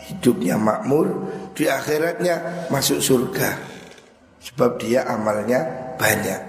hidupnya 0.00 0.56
makmur 0.56 1.28
Di 1.52 1.68
akhiratnya 1.68 2.66
masuk 2.72 3.04
surga. 3.04 3.52
Sebab 4.40 4.80
dia 4.80 5.04
amalnya 5.04 5.92
banyak. 6.00 6.40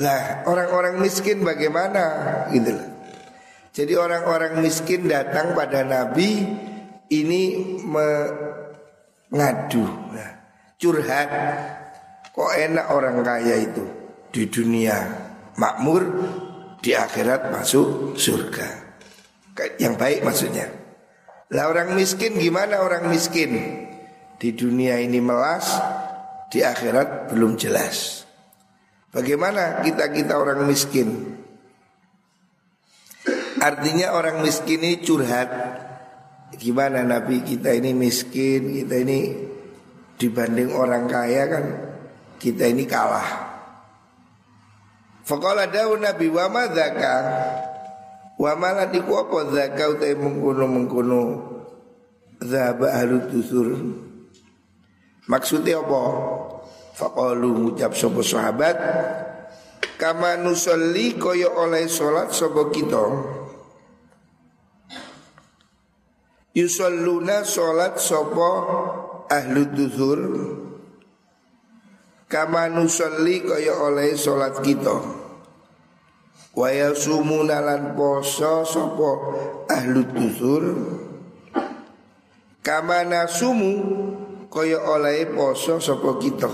Lah 0.00 0.48
orang-orang 0.48 0.96
miskin 1.04 1.44
bagaimana? 1.44 2.02
Gitu 2.48 2.72
lah. 2.72 2.88
Jadi 3.76 3.92
orang-orang 3.92 4.64
miskin 4.64 5.04
datang 5.04 5.52
pada 5.52 5.84
Nabi 5.84 6.48
Ini 7.06 7.42
mengadu. 9.30 9.86
Nah, 10.10 10.30
Curhat. 10.76 11.30
Kok 12.36 12.52
enak 12.52 12.86
orang 12.92 13.24
kaya 13.24 13.62
itu? 13.62 13.84
Di 14.28 14.44
dunia 14.50 15.08
makmur 15.56 16.02
di 16.84 16.92
akhirat 16.92 17.48
masuk 17.48 18.18
surga. 18.18 18.85
Yang 19.80 19.94
baik 19.96 20.20
maksudnya. 20.20 20.66
Lah 21.52 21.70
orang 21.70 21.94
miskin 21.96 22.36
gimana 22.36 22.82
orang 22.82 23.08
miskin? 23.08 23.54
Di 24.36 24.52
dunia 24.52 25.00
ini 25.00 25.22
melas, 25.22 25.72
di 26.52 26.60
akhirat 26.60 27.32
belum 27.32 27.56
jelas. 27.56 28.28
Bagaimana 29.14 29.80
kita-kita 29.80 30.36
orang 30.36 30.68
miskin? 30.68 31.38
Artinya 33.56 34.12
orang 34.12 34.44
miskin 34.44 34.84
ini 34.84 35.00
curhat. 35.00 35.48
Gimana 36.56 37.00
Nabi 37.00 37.40
kita 37.40 37.72
ini 37.72 37.96
miskin, 37.96 38.76
kita 38.76 38.96
ini 39.00 39.20
dibanding 40.20 40.72
orang 40.76 41.08
kaya 41.08 41.42
kan 41.48 41.64
kita 42.36 42.68
ini 42.68 42.84
kalah. 42.84 43.56
Faqala 45.26 45.66
daun 45.66 46.04
Nabi 46.04 46.30
wa 46.30 46.46
ma 46.52 46.68
dzaka 46.70 47.14
wa 48.36 48.52
ma 48.56 48.84
ku 48.92 49.12
apa 49.16 49.38
dzaka 49.48 49.84
utai 49.96 50.12
mengkono-mengkono 50.12 51.20
zaba 52.40 52.92
ahlu 52.92 53.24
dusur. 53.32 53.68
Maksudnya 55.26 55.82
apa? 55.82 56.02
Faqalu 56.96 57.48
ngucap 57.60 57.92
sapa 57.92 58.20
sahabat 58.24 58.76
kama 60.00 60.40
nusolli 60.40 61.16
kaya 61.16 61.52
oleh 61.52 61.88
salat 61.88 62.32
sapa 62.32 62.72
kita. 62.72 63.04
Yusalluna 66.56 67.44
salat 67.44 68.00
sapa 68.00 68.50
ahlu 69.28 69.62
dusur 69.76 70.20
kama 72.32 72.72
nusolli 72.72 73.44
kaya 73.44 73.76
oleh 73.76 74.16
salat 74.16 74.60
kita. 74.64 75.25
Waya 76.56 76.96
sumunalan 76.96 77.92
poso 77.92 78.64
sopo 78.64 79.10
ahlu 79.68 80.08
dusur 80.08 80.64
Kama 82.64 83.04
nasumu 83.04 83.76
Kaya 84.48 84.80
oleh 84.88 85.28
poso 85.36 85.76
sopo 85.84 86.16
kita. 86.16 86.48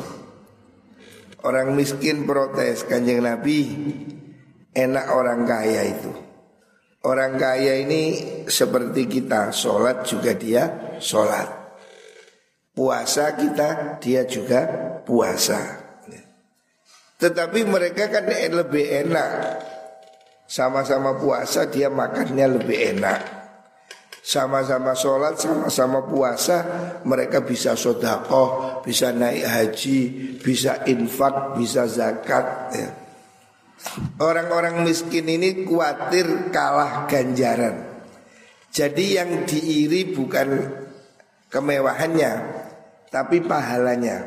Orang 1.46 1.78
miskin 1.78 2.26
protes 2.26 2.82
kanjeng 2.82 3.22
Nabi. 3.22 3.62
Enak 4.74 5.06
orang 5.14 5.46
kaya 5.46 5.86
itu. 5.86 6.10
Orang 7.06 7.38
kaya 7.38 7.78
ini 7.78 8.02
seperti 8.50 9.06
kita 9.06 9.54
Sholat 9.54 10.02
juga 10.02 10.34
dia 10.34 10.96
sholat. 10.98 11.46
Puasa 12.74 13.38
kita 13.38 14.02
dia 14.02 14.26
juga 14.26 14.66
puasa. 15.06 15.78
Tetapi 17.22 17.60
mereka 17.70 18.10
kan 18.10 18.26
lebih 18.26 18.82
enak 19.06 19.30
sama-sama 20.52 21.16
puasa 21.16 21.64
dia 21.64 21.88
makannya 21.88 22.60
lebih 22.60 23.00
enak. 23.00 23.20
Sama-sama 24.22 24.94
sholat, 24.94 25.34
sama-sama 25.34 26.06
puasa 26.06 26.62
Mereka 27.02 27.42
bisa 27.42 27.74
sodakoh, 27.74 28.78
bisa 28.86 29.10
naik 29.10 29.42
haji, 29.42 30.00
bisa 30.38 30.86
infak, 30.86 31.58
bisa 31.58 31.88
zakat 31.88 32.46
ya. 32.76 32.88
Orang-orang 34.22 34.86
miskin 34.86 35.26
ini 35.26 35.66
khawatir 35.66 36.54
kalah 36.54 37.10
ganjaran. 37.10 38.06
Jadi 38.70 39.18
yang 39.18 39.42
diiri 39.42 40.14
bukan 40.14 40.48
kemewahannya 41.50 42.32
Tapi 43.10 43.42
pahalanya. 43.42 44.22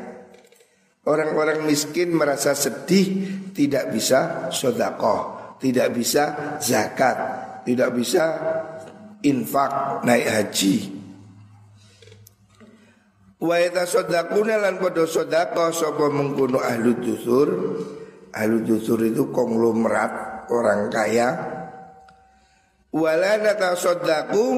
Orang-orang 1.08 1.64
miskin 1.64 2.12
merasa 2.12 2.52
sedih 2.52 3.30
tidak 3.56 3.94
bisa 3.94 4.52
sodakoh 4.52 5.35
tidak 5.56 5.88
bisa 5.96 6.56
zakat, 6.60 7.16
tidak 7.64 7.92
bisa 7.96 8.24
infak 9.24 10.02
naik 10.04 10.26
haji. 10.28 10.76
Wa 13.36 13.56
yatasaddaquna 13.60 14.60
lan 14.60 14.80
padha 14.80 15.04
sedekah 15.04 15.70
sapa 15.72 16.08
mengkono 16.08 16.60
ahlu 16.60 16.96
dusur. 17.00 17.48
Ahlu 18.36 18.68
dusur 18.68 19.00
itu 19.00 19.32
konglomerat 19.32 20.44
orang 20.52 20.92
kaya. 20.92 21.28
Wala 22.92 23.40
natasaddaqu 23.40 24.48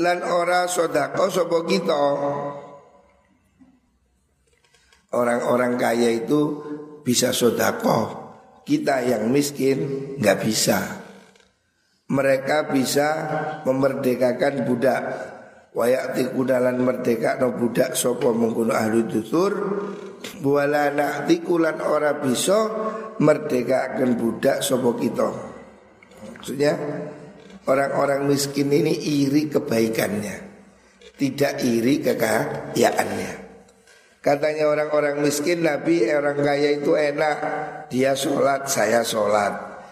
lan 0.00 0.18
ora 0.24 0.68
sedekah 0.68 1.28
sapa 1.28 1.58
kita. 1.68 2.02
Orang-orang 5.12 5.76
kaya 5.76 6.08
itu 6.24 6.40
bisa 7.04 7.36
sodakoh 7.36 8.21
kita 8.62 9.02
yang 9.02 9.28
miskin 9.30 9.78
nggak 10.18 10.38
bisa. 10.42 10.78
Mereka 12.12 12.70
bisa 12.70 13.08
memerdekakan 13.64 14.68
budak. 14.68 15.02
Wayakti 15.72 16.36
kudalan 16.36 16.84
merdeka 16.84 17.40
no 17.40 17.56
budak 17.56 17.96
sopo 17.96 18.36
mengkuno 18.36 18.76
ahlu 18.76 19.08
dusur 19.08 19.52
Buala 20.44 20.92
nakti 20.92 21.40
kulan 21.40 21.80
ora 21.80 22.20
bisa 22.20 22.68
merdekakan 23.16 24.20
budak 24.20 24.60
sopo 24.60 24.92
kita 25.00 25.32
Maksudnya 26.28 26.76
orang-orang 27.64 28.28
miskin 28.28 28.68
ini 28.68 28.92
iri 28.92 29.48
kebaikannya 29.48 30.36
Tidak 31.16 31.64
iri 31.64 32.04
kekayaannya 32.04 33.41
Katanya 34.22 34.70
orang-orang 34.70 35.18
miskin 35.18 35.66
Nabi 35.66 36.06
orang 36.06 36.38
kaya 36.38 36.78
itu 36.78 36.94
enak. 36.94 37.36
Dia 37.90 38.14
sholat 38.14 38.70
saya 38.70 39.02
sholat. 39.02 39.82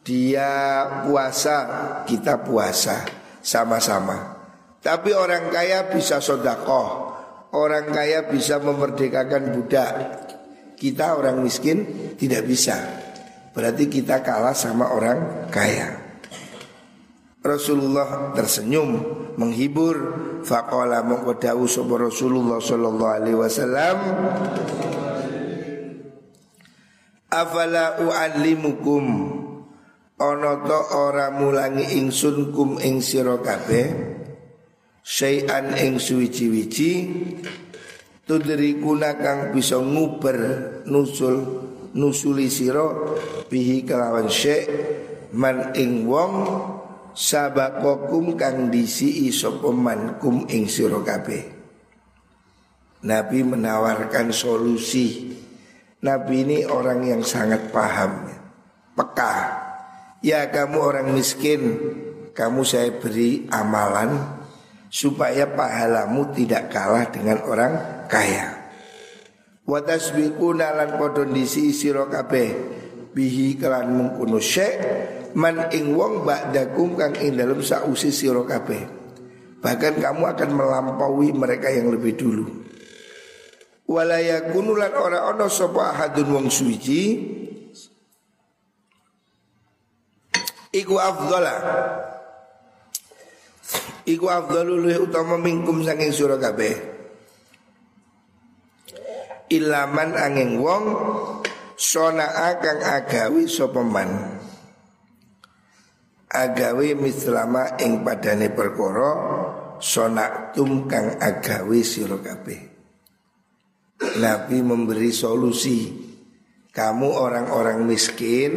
Dia 0.00 0.48
puasa 1.04 1.56
kita 2.08 2.40
puasa. 2.40 3.04
Sama-sama. 3.44 4.32
Tapi 4.80 5.12
orang 5.12 5.52
kaya 5.52 5.92
bisa 5.92 6.24
sodakoh. 6.24 7.12
Orang 7.52 7.92
kaya 7.92 8.24
bisa 8.24 8.56
memerdekakan 8.58 9.52
budak. 9.52 9.92
Kita 10.80 11.20
orang 11.20 11.44
miskin 11.44 12.10
tidak 12.16 12.48
bisa. 12.48 12.80
Berarti 13.52 13.92
kita 13.92 14.24
kalah 14.24 14.56
sama 14.56 14.88
orang 14.88 15.52
kaya 15.52 16.05
Rasulullah 17.46 18.34
tersenyum 18.34 19.00
menghibur. 19.38 20.24
Faqala 20.46 21.02
mongko 21.02 21.42
dawuh 21.42 21.66
sapa 21.66 21.94
Rasulullah 21.98 22.62
sallallahu 22.62 23.14
alaihi 23.18 23.38
wasallam. 23.38 23.96
Afala 27.30 27.98
uallimukum? 28.02 29.04
Ana 30.16 30.64
to 30.64 30.80
ora 30.96 31.28
mulangi 31.28 32.00
ingsun 32.00 32.48
kum 32.48 32.80
ing 32.80 33.04
sira 33.04 33.36
kabeh 33.36 34.16
syai'an 35.04 35.76
ing 35.76 36.00
suwi-wiji 36.00 36.92
tudrikuna 38.26 39.20
kang 39.20 39.52
bisa 39.52 39.76
nguber 39.76 40.38
nusul 40.88 41.36
nusuli 41.94 42.50
sira 42.50 42.90
bihi 43.46 43.86
kelawan 43.86 44.26
syai' 44.26 44.66
man 45.36 45.76
ing 45.78 46.10
wong 46.10 46.32
sabakokum 47.16 48.36
kang 48.36 48.68
disi 48.68 49.32
sopeman 49.32 50.20
kum 50.20 50.44
ing 50.52 50.68
sira 50.68 51.00
Nabi 53.06 53.38
menawarkan 53.40 54.28
solusi. 54.36 55.32
Nabi 56.04 56.44
ini 56.44 56.58
orang 56.68 57.08
yang 57.08 57.22
sangat 57.24 57.72
paham, 57.72 58.28
peka. 58.92 59.64
Ya 60.20 60.44
kamu 60.52 60.76
orang 60.76 61.08
miskin, 61.16 61.80
kamu 62.36 62.62
saya 62.68 62.92
beri 63.00 63.48
amalan 63.48 64.20
supaya 64.92 65.48
pahalamu 65.48 66.30
tidak 66.36 66.68
kalah 66.68 67.08
dengan 67.08 67.40
orang 67.48 67.72
kaya. 68.12 68.68
Watasbiquna 69.66 70.78
lan 70.78 70.90
podon 71.00 71.34
disi 71.34 71.74
sira 71.74 72.06
kabeh 72.06 72.48
bihi 73.16 73.56
kelan 73.58 73.96
mengkuno 73.96 74.38
syekh 74.38 74.78
man 75.36 75.68
ing 75.70 75.92
wong 75.92 76.24
ba'dakum 76.24 76.96
kang 76.96 77.12
ing 77.20 77.36
dalam 77.36 77.60
sausi 77.60 78.08
sira 78.08 78.40
kabeh. 78.42 78.82
Bahkan 79.60 80.00
kamu 80.00 80.22
akan 80.32 80.50
melampaui 80.52 81.36
mereka 81.36 81.68
yang 81.68 81.92
lebih 81.92 82.16
dulu. 82.16 82.66
Walayakunulan 83.86 84.98
ora 84.98 85.30
ono 85.30 85.46
sapa 85.46 85.94
ahadun 85.94 86.34
wong 86.34 86.46
suci 86.50 87.02
Iku 90.74 90.98
afdala 90.98 91.54
Iku 94.02 94.26
afdalu 94.26 94.74
luwih 94.82 95.06
utama 95.06 95.38
mingkum 95.38 95.86
saking 95.86 96.10
sira 96.10 96.34
kabeh 96.34 96.74
Ilaman 99.54 100.18
angin 100.18 100.58
wong 100.58 100.84
Sona 101.78 102.58
kang 102.58 102.82
agawi 102.82 103.46
sapa 103.46 103.86
Agawi 106.26 106.98
mislama 106.98 107.78
ing 107.78 108.02
padane 108.02 108.50
perkara 108.50 109.10
Sonaktum 109.78 110.90
kang 110.90 111.20
agawi 111.20 111.84
sira 111.86 112.18
kabeh. 112.18 112.60
Nabi 114.18 114.58
memberi 114.58 115.14
solusi 115.14 115.86
Kamu 116.74 117.08
orang-orang 117.14 117.86
miskin 117.86 118.52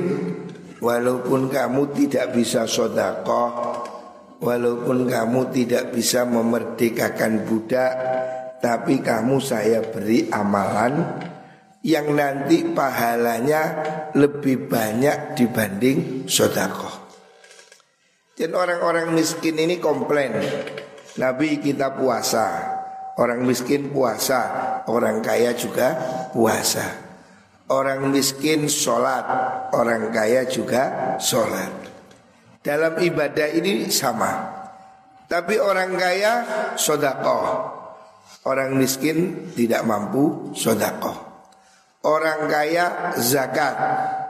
Walaupun 0.82 1.54
kamu 1.54 1.94
tidak 1.94 2.34
bisa 2.34 2.66
sodakoh 2.66 3.52
Walaupun 4.42 5.06
kamu 5.06 5.54
tidak 5.54 5.94
bisa 5.94 6.26
memerdekakan 6.26 7.46
budak 7.46 7.94
Tapi 8.58 8.98
kamu 9.06 9.38
saya 9.38 9.86
beri 9.86 10.26
amalan 10.34 11.22
Yang 11.86 12.08
nanti 12.18 12.58
pahalanya 12.74 13.62
lebih 14.18 14.66
banyak 14.68 15.38
dibanding 15.38 16.26
sodakoh 16.26 16.99
Dan 18.40 18.56
orang-orang 18.56 19.12
miskin 19.12 19.60
ini 19.60 19.84
komplain 19.84 20.32
Nabi 21.20 21.60
kita 21.60 21.92
puasa 21.92 22.80
Orang 23.20 23.44
miskin 23.44 23.92
puasa, 23.92 24.42
orang 24.88 25.20
kaya 25.20 25.52
juga 25.52 25.92
puasa. 26.32 26.88
Orang 27.68 28.16
miskin 28.16 28.72
sholat, 28.72 29.28
orang 29.76 30.08
kaya 30.16 30.48
juga 30.48 31.16
sholat. 31.20 31.68
Dalam 32.64 32.96
ibadah 32.96 33.52
ini 33.52 33.92
sama. 33.92 34.56
Tapi 35.28 35.60
orang 35.60 36.00
kaya 36.00 36.34
sodakoh. 36.80 37.76
Orang 38.48 38.80
miskin 38.80 39.52
tidak 39.52 39.84
mampu 39.84 40.56
sodakoh. 40.56 41.20
Orang 42.08 42.48
kaya 42.48 43.12
zakat, 43.20 43.76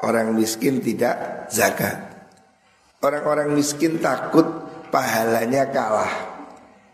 orang 0.02 0.34
miskin 0.34 0.82
tidak 0.82 1.45
zakat. 1.54 2.09
Orang-orang 3.00 3.56
miskin 3.56 4.04
takut 4.04 4.44
pahalanya 4.92 5.72
kalah. 5.72 6.12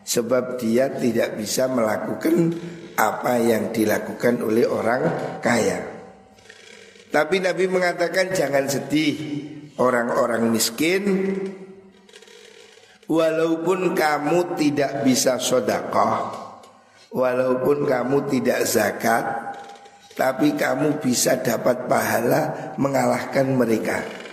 Sebab 0.06 0.62
dia 0.62 0.94
tidak 0.94 1.34
bisa 1.34 1.66
melakukan 1.66 2.54
apa 2.94 3.42
yang 3.42 3.74
dilakukan 3.74 4.38
oleh 4.46 4.70
orang 4.70 5.02
kaya. 5.42 5.82
Tapi 7.10 7.42
Nabi 7.42 7.66
mengatakan 7.66 8.30
jangan 8.38 8.70
sedih 8.70 9.18
orang-orang 9.82 10.46
miskin. 10.54 11.04
Walaupun 13.06 13.94
kamu 13.94 14.58
tidak 14.58 15.06
bisa 15.06 15.38
sodakoh 15.38 16.34
Walaupun 17.14 17.86
kamu 17.86 18.26
tidak 18.34 18.66
zakat 18.66 19.26
Tapi 20.18 20.58
kamu 20.58 20.98
bisa 20.98 21.38
dapat 21.38 21.86
pahala 21.86 22.74
mengalahkan 22.82 23.46
mereka 23.46 24.25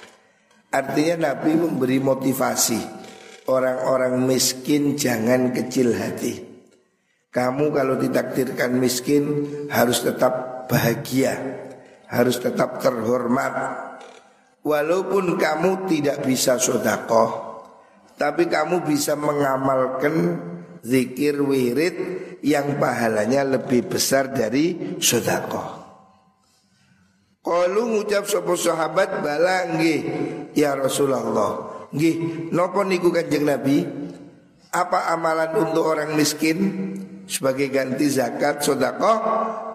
Artinya 0.73 1.29
Nabi 1.29 1.53
memberi 1.53 2.01
motivasi. 2.01 3.05
Orang-orang 3.45 4.25
miskin 4.25 4.97
jangan 4.97 5.53
kecil 5.53 5.93
hati. 5.93 6.41
Kamu 7.29 7.69
kalau 7.77 8.01
ditakdirkan 8.01 8.81
miskin 8.81 9.47
harus 9.69 10.01
tetap 10.01 10.65
bahagia. 10.73 11.37
Harus 12.09 12.41
tetap 12.41 12.81
terhormat. 12.81 13.53
Walaupun 14.63 15.43
kamu 15.43 15.91
tidak 15.91 16.23
bisa 16.23 16.55
sodakoh 16.55 17.59
Tapi 18.15 18.47
kamu 18.47 18.87
bisa 18.87 19.19
mengamalkan 19.19 20.39
zikir 20.87 21.43
wirid 21.43 21.95
Yang 22.47 22.79
pahalanya 22.79 23.59
lebih 23.59 23.91
besar 23.91 24.31
dari 24.31 24.95
sodakoh 25.03 25.83
Kalau 27.43 27.91
ngucap 27.91 28.23
sopo 28.31 28.55
sahabat 28.55 29.19
balanggi 29.19 29.97
Ya 30.53 30.77
Rasulullah 30.77 31.73
Nggih, 31.93 32.49
nopo 32.57 32.81
niku 32.89 33.13
Kanjeng 33.13 33.45
Nabi? 33.45 33.85
Apa 34.73 35.13
amalan 35.13 35.53
untuk 35.61 35.85
orang 35.85 36.17
miskin 36.17 36.59
sebagai 37.29 37.69
ganti 37.69 38.09
zakat 38.09 38.65
sedekah? 38.65 39.19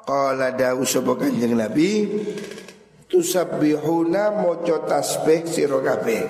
Qala 0.02 0.50
dawu 0.58 0.82
sapa 0.82 1.14
Kanjeng 1.14 1.54
Nabi, 1.54 2.10
tusabbihuna 3.06 4.34
maca 4.34 4.82
tasbih 4.90 5.46
sira 5.46 5.78
kabeh. 5.78 6.24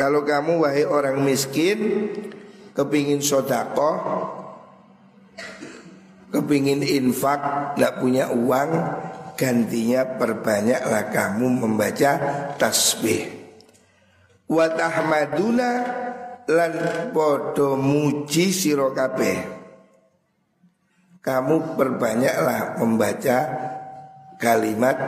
Kalau 0.00 0.24
kamu 0.24 0.64
wahai 0.64 0.88
orang 0.88 1.20
miskin 1.20 2.08
kepingin 2.72 3.20
sodako, 3.20 4.00
kepingin 6.32 6.80
infak, 6.80 7.76
tidak 7.76 8.00
punya 8.00 8.32
uang, 8.32 8.70
gantinya 9.40 10.20
perbanyaklah 10.20 11.08
kamu 11.08 11.64
membaca 11.64 12.12
tasbih. 12.60 13.24
Wa 14.44 14.68
tahmaduna 14.68 15.70
lan 16.44 16.72
podo 17.16 17.80
muji 17.80 18.52
sira 18.52 18.92
kabeh. 18.92 19.40
Kamu 21.24 21.80
perbanyaklah 21.80 22.84
membaca 22.84 23.38
kalimat 24.36 25.00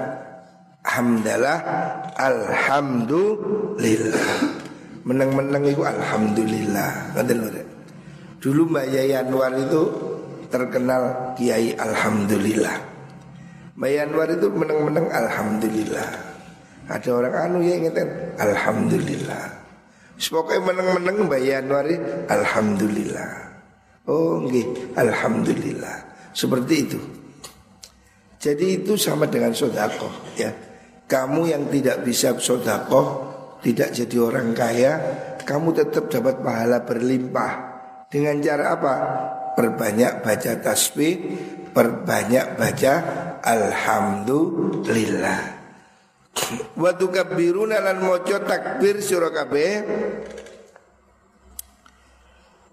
hamdalah 0.80 1.60
alhamdulillah. 2.16 4.32
Meneng-meneng 5.02 5.66
itu 5.66 5.82
alhamdulillah. 5.84 7.18
Dulu 8.38 8.70
Mbak 8.70 8.86
Yaya 8.96 9.26
Anwar 9.26 9.50
itu 9.58 9.82
terkenal 10.46 11.34
Kiai 11.34 11.74
Alhamdulillah 11.74 12.91
Mbak 13.72 13.88
Yaya 13.88 14.04
Anwar 14.04 14.28
itu 14.28 14.48
meneng-meneng 14.52 15.06
Alhamdulillah. 15.08 16.08
Ada 16.92 17.08
orang 17.08 17.34
anu 17.48 17.58
yang 17.64 17.88
ingin 17.88 18.08
Alhamdulillah. 18.36 19.44
Pokoknya 20.20 20.60
meneng-meneng 20.60 21.16
Mbak 21.24 21.40
Yanwari 21.40 21.96
Alhamdulillah. 22.28 23.32
Oh 24.04 24.44
nggih 24.44 24.92
Alhamdulillah. 24.92 25.96
Seperti 26.36 26.74
itu. 26.76 27.00
Jadi 28.42 28.82
itu 28.82 28.92
sama 28.98 29.24
dengan 29.30 29.56
sodako 29.56 30.36
ya. 30.36 30.52
Kamu 31.06 31.44
yang 31.44 31.68
tidak 31.68 32.08
bisa 32.08 32.32
sodako 32.40 33.28
Tidak 33.60 33.92
jadi 33.92 34.16
orang 34.16 34.56
kaya 34.56 34.92
Kamu 35.44 35.70
tetap 35.76 36.10
dapat 36.10 36.42
pahala 36.42 36.82
berlimpah. 36.82 37.52
Dengan 38.10 38.36
cara 38.42 38.76
apa? 38.76 38.94
Perbanyak 39.56 40.20
baca 40.20 40.52
tasbih 40.60 41.14
Perbanyak 41.72 42.60
baca 42.60 42.94
Alhamdulillah. 43.42 45.40
Wa 46.76 46.92
tukabbiruna 46.96 47.80
lan 47.80 48.04
maca 48.04 48.44
takbir 48.44 49.00
sira 49.00 49.32
kabeh. 49.32 49.72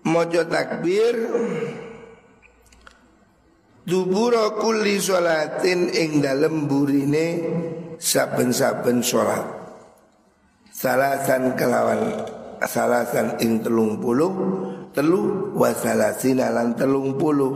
Maca 0.04 0.48
takbir 0.48 1.16
Dubura 3.90 4.54
kulli 4.56 5.02
sholatin 5.02 5.90
ing 5.92 6.22
dalem 6.24 6.70
burine 6.70 7.28
saben-saben 7.98 9.02
sholat 9.02 9.44
Salasan 10.70 11.58
kelawan 11.58 12.22
salasan 12.64 13.42
ing 13.44 13.66
telung 13.66 14.00
puluh 14.00 14.32
Telu 14.94 15.52
wa 15.58 15.74
salasina 15.74 16.54
lan 16.54 16.78
telung 16.78 17.18
puluh 17.20 17.54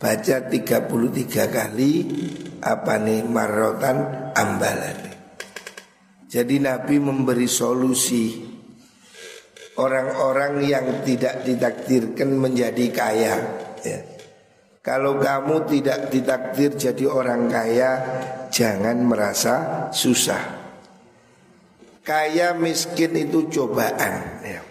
Baca 0.00 0.48
33 0.48 0.88
kali 1.52 1.92
Apa 2.64 2.96
nih 2.96 3.20
marotan 3.28 4.32
ambalan 4.32 4.96
Jadi 6.24 6.56
Nabi 6.56 6.96
memberi 6.96 7.44
solusi 7.44 8.48
Orang-orang 9.76 10.64
yang 10.64 11.04
tidak 11.04 11.44
ditakdirkan 11.44 12.32
menjadi 12.32 12.86
kaya 12.88 13.34
ya. 13.84 14.00
Kalau 14.80 15.20
kamu 15.20 15.68
tidak 15.68 16.08
ditakdir 16.08 16.80
jadi 16.80 17.04
orang 17.04 17.52
kaya 17.52 17.90
Jangan 18.48 19.04
merasa 19.04 19.54
susah 19.92 20.40
Kaya 22.00 22.56
miskin 22.56 23.20
itu 23.20 23.52
cobaan 23.52 24.40
ya. 24.48 24.64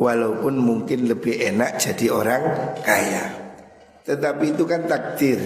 Walaupun 0.00 0.56
mungkin 0.56 1.12
lebih 1.12 1.44
enak 1.44 1.76
jadi 1.76 2.08
orang 2.08 2.42
kaya 2.80 3.39
tetapi 4.04 4.56
itu 4.56 4.64
kan 4.64 4.88
takdir 4.88 5.40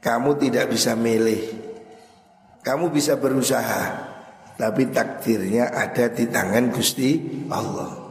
Kamu 0.00 0.40
tidak 0.40 0.72
bisa 0.72 0.96
milih. 0.96 1.40
Kamu 2.64 2.88
bisa 2.88 3.20
berusaha 3.20 4.08
Tapi 4.56 4.88
takdirnya 4.92 5.72
ada 5.72 6.08
di 6.12 6.24
tangan 6.28 6.72
Gusti 6.72 7.20
Allah. 7.52 8.10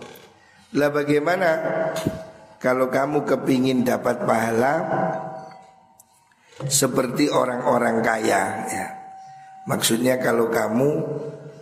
Lah 0.77 0.89
bagaimana 0.93 1.49
Kalau 2.59 2.91
kamu 2.91 3.25
kepingin 3.25 3.87
dapat 3.87 4.23
pahala? 4.27 4.73
Seperti 6.59 7.31
orang-orang 7.31 8.03
kaya 8.03 8.43
ya. 8.67 8.87
Maksudnya 9.63 10.19
kalau 10.19 10.51
kamu 10.51 10.89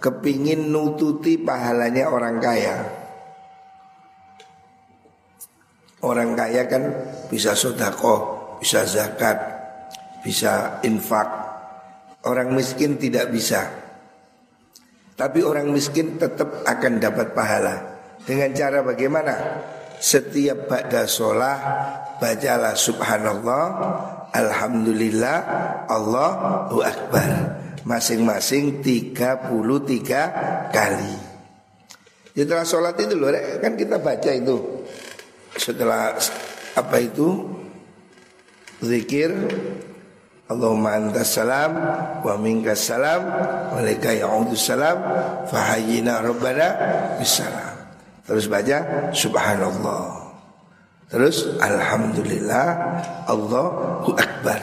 kepingin 0.02 0.74
nututi 0.74 1.38
pahalanya 1.38 2.10
orang 2.10 2.42
kaya. 2.42 2.82
Orang 6.02 6.34
kaya 6.34 6.66
kan 6.66 6.84
bisa 7.28 7.54
sodakoh, 7.54 8.56
bisa 8.60 8.84
zakat, 8.84 9.38
bisa 10.24 10.84
infak. 10.84 11.28
Orang 12.28 12.52
miskin 12.52 13.00
tidak 13.00 13.32
bisa. 13.32 13.68
Tapi 15.18 15.42
orang 15.42 15.72
miskin 15.72 16.20
tetap 16.20 16.68
akan 16.68 16.94
dapat 17.00 17.32
pahala. 17.32 17.76
Dengan 18.28 18.52
cara 18.52 18.84
bagaimana? 18.84 19.34
Setiap 19.98 20.70
ba'da 20.70 21.10
sholah 21.10 21.58
Bacalah 22.22 22.78
subhanallah 22.78 23.66
Alhamdulillah 24.34 25.38
Allahu 25.90 26.82
Akbar. 26.82 27.32
Masing-masing 27.88 28.84
33 28.84 30.74
kali. 30.76 31.16
Setelah 32.36 32.66
sholat 32.68 32.94
itu 33.00 33.16
loh 33.18 33.32
Kan 33.64 33.74
kita 33.74 33.98
baca 33.98 34.30
itu. 34.30 34.86
Setelah 35.58 36.14
apa 36.78 37.02
itu 37.02 37.58
Zikir 38.78 39.34
Allahumma 40.48 40.96
antas 40.96 41.34
salam 41.34 41.76
wa 42.22 42.34
minkas 42.38 42.86
salam 42.86 43.26
wa 43.74 43.82
laka 43.82 44.14
ya'udus 44.14 44.70
salam 44.70 45.02
fahayyina 45.50 46.22
rabbana 46.22 46.68
bisalam 47.18 47.68
Terus 48.28 48.52
baca 48.52 48.78
subhanallah. 49.16 50.36
Terus 51.08 51.56
alhamdulillah 51.64 52.68
Allahu 53.32 54.12
akbar. 54.12 54.60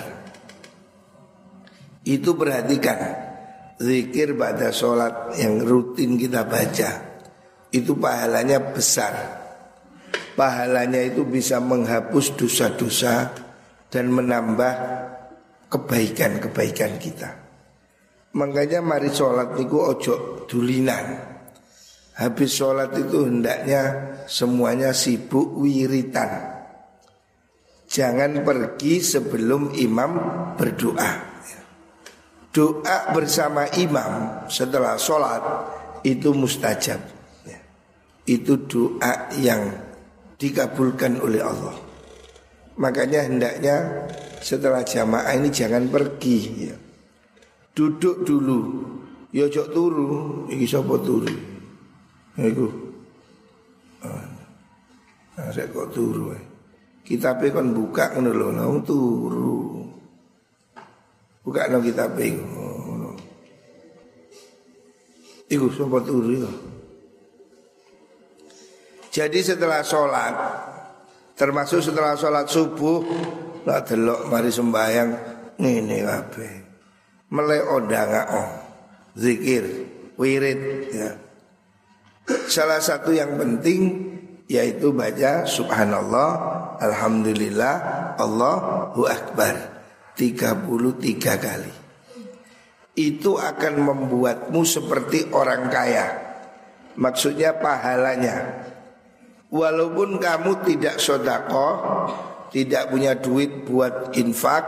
Itu 2.04 2.36
perhatikan 2.36 3.00
zikir 3.80 4.36
pada 4.36 4.68
sholat 4.68 5.40
yang 5.40 5.64
rutin 5.64 6.20
kita 6.20 6.44
baca 6.44 6.90
itu 7.72 7.96
pahalanya 7.96 8.60
besar. 8.60 9.43
Pahalanya 10.34 10.98
itu 10.98 11.22
bisa 11.22 11.62
menghapus 11.62 12.34
dosa-dosa 12.34 13.30
dan 13.86 14.10
menambah 14.10 14.74
kebaikan-kebaikan 15.70 16.98
kita. 16.98 17.30
Makanya 18.34 18.82
mari 18.82 19.14
sholat 19.14 19.54
niku 19.54 19.78
ojo 19.78 20.42
dulinan. 20.50 21.34
Habis 22.14 22.50
sholat 22.62 22.94
itu 22.94 23.26
hendaknya 23.26 24.14
semuanya 24.30 24.94
sibuk 24.94 25.58
wiritan 25.58 26.54
Jangan 27.90 28.46
pergi 28.46 29.02
sebelum 29.02 29.74
imam 29.74 30.12
berdoa 30.54 31.10
Doa 32.54 32.98
bersama 33.10 33.66
imam 33.74 34.46
setelah 34.46 34.94
sholat 34.94 35.42
itu 36.06 36.30
mustajab 36.30 37.02
Itu 38.22 38.62
doa 38.62 39.34
yang 39.42 39.74
dikabulkan 40.38 41.20
oleh 41.22 41.40
Allah 41.42 41.76
Makanya 42.74 43.30
hendaknya 43.30 44.06
setelah 44.42 44.82
jamaah 44.82 45.30
ini 45.38 45.46
jangan 45.54 45.86
pergi 45.86 46.38
ya. 46.68 46.76
Duduk 47.70 48.26
dulu 48.26 48.60
Ya 49.34 49.46
turu 49.50 50.46
Ini 50.50 50.66
sopo 50.66 50.98
turu 50.98 51.54
Iku. 52.34 52.66
Nah, 55.34 55.50
saya 55.50 55.70
kok 55.70 55.90
turu. 55.94 56.34
Kita 57.06 57.38
kan 57.38 57.70
buka 57.70 58.14
ngono 58.16 58.30
lho, 58.34 58.48
nang 58.50 58.82
turu. 58.82 59.86
Buka 61.46 61.70
nang 61.70 61.82
kita 61.82 62.10
ngono. 62.10 63.10
Iku 65.46 65.66
sapa 65.70 65.98
turu 66.02 66.28
iku. 66.34 66.50
Jadi 69.14 69.38
setelah 69.46 69.86
sholat 69.86 70.34
Termasuk 71.38 71.78
setelah 71.78 72.18
sholat 72.18 72.50
subuh 72.50 72.98
Lah 73.62 73.86
delok 73.86 74.26
mari 74.26 74.50
sembahyang 74.50 75.10
Ini 75.62 75.98
kabeh 76.02 76.54
Melek 77.30 77.62
odang 77.70 78.10
oh 78.34 78.48
Zikir 79.14 79.64
Wirid 80.18 80.60
ya 80.90 81.10
Salah 82.50 82.80
satu 82.82 83.12
yang 83.12 83.36
penting 83.36 84.14
yaitu 84.48 84.92
baca 84.92 85.48
subhanallah, 85.48 86.30
alhamdulillah, 86.80 87.74
Allahu 88.20 89.08
akbar 89.08 89.56
33 90.16 91.44
kali. 91.44 91.72
Itu 92.94 93.40
akan 93.40 93.74
membuatmu 93.82 94.62
seperti 94.62 95.32
orang 95.34 95.66
kaya. 95.72 96.06
Maksudnya 96.94 97.58
pahalanya. 97.58 98.70
Walaupun 99.54 100.18
kamu 100.18 100.66
tidak 100.66 100.98
sodako, 100.98 101.78
tidak 102.50 102.90
punya 102.90 103.14
duit 103.14 103.62
buat 103.62 104.10
infak, 104.18 104.66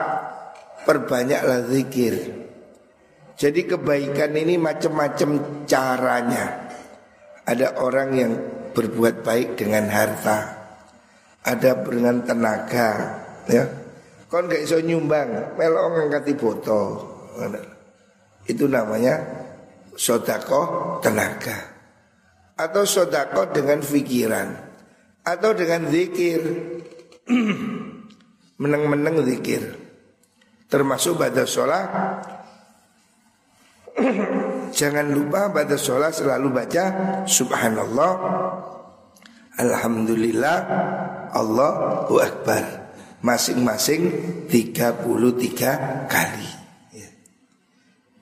perbanyaklah 0.87 1.67
zikir. 1.67 2.15
Jadi 3.35 3.67
kebaikan 3.67 4.31
ini 4.39 4.55
macam-macam 4.55 5.67
caranya. 5.67 6.71
Ada 7.47 7.83
orang 7.83 8.11
yang 8.15 8.33
berbuat 8.75 9.23
baik 9.23 9.55
dengan 9.55 9.87
harta 9.89 10.67
Ada 11.47 11.79
dengan 11.81 12.21
tenaga 12.27 12.91
ya. 13.47 13.65
Kon 14.27 14.51
gak 14.51 14.67
iso 14.67 14.83
nyumbang 14.83 15.55
Melok 15.55 15.87
ngangkati 15.95 16.35
botol 16.35 16.99
Itu 18.51 18.67
namanya 18.67 19.23
Sodako 19.95 20.99
tenaga 20.99 21.55
Atau 22.59 22.83
sodako 22.83 23.47
dengan 23.55 23.79
pikiran 23.79 24.66
Atau 25.27 25.59
dengan 25.59 25.91
zikir. 25.91 26.39
Meneng-meneng 28.63 29.27
zikir. 29.27 29.75
Termasuk 30.71 31.19
pada 31.19 31.43
sholat. 31.43 31.87
Jangan 34.79 35.07
lupa 35.11 35.51
pada 35.51 35.75
sholat 35.75 36.15
selalu 36.15 36.49
baca 36.55 36.85
Subhanallah. 37.27 38.13
Alhamdulillah. 39.59 40.59
Allahu 41.35 42.23
Akbar. 42.23 42.87
Masing-masing 43.27 44.03
33 44.47 46.07
kali. 46.07 46.51
Ya. 46.95 47.09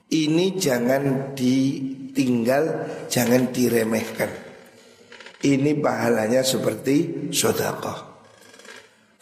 Ini 0.09 0.57
jangan 0.57 1.35
ditinggal 1.37 2.63
Jangan 3.11 3.53
diremehkan 3.53 4.44
Ini 5.45 5.77
pahalanya 5.77 6.41
seperti 6.41 7.29
sodakoh 7.29 8.15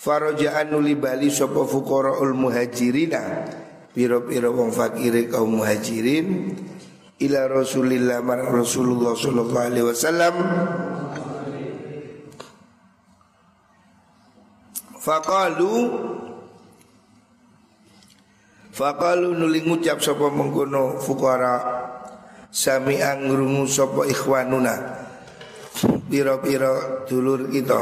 Faroja'an 0.04 0.68
nuli 0.68 1.00
bali 1.00 1.32
sopo 1.32 1.64
fukora'ul 1.64 2.36
muhajirina. 2.36 3.48
Piro-piro 3.96 4.52
wong 4.52 4.76
fakire 4.76 5.32
kaum 5.32 5.64
muhajirin. 5.64 6.52
Ila 7.24 7.48
Rasulillah 7.48 8.20
marang 8.20 8.52
Rasulullah 8.52 9.16
sallallahu 9.16 9.64
alaihi 9.64 9.88
wasallam. 9.88 10.36
Faqalu 15.00 15.76
Faqalu 18.76 19.40
nuli 19.40 19.64
ngucap 19.64 20.04
sapa 20.04 20.28
mengkono 20.28 21.00
fukara 21.00 21.64
sami 22.52 23.00
angrungu 23.00 23.70
sapa 23.72 24.04
ikhwanuna 24.04 24.74
pira-pira 26.08 27.04
dulur 27.08 27.48
kita 27.52 27.82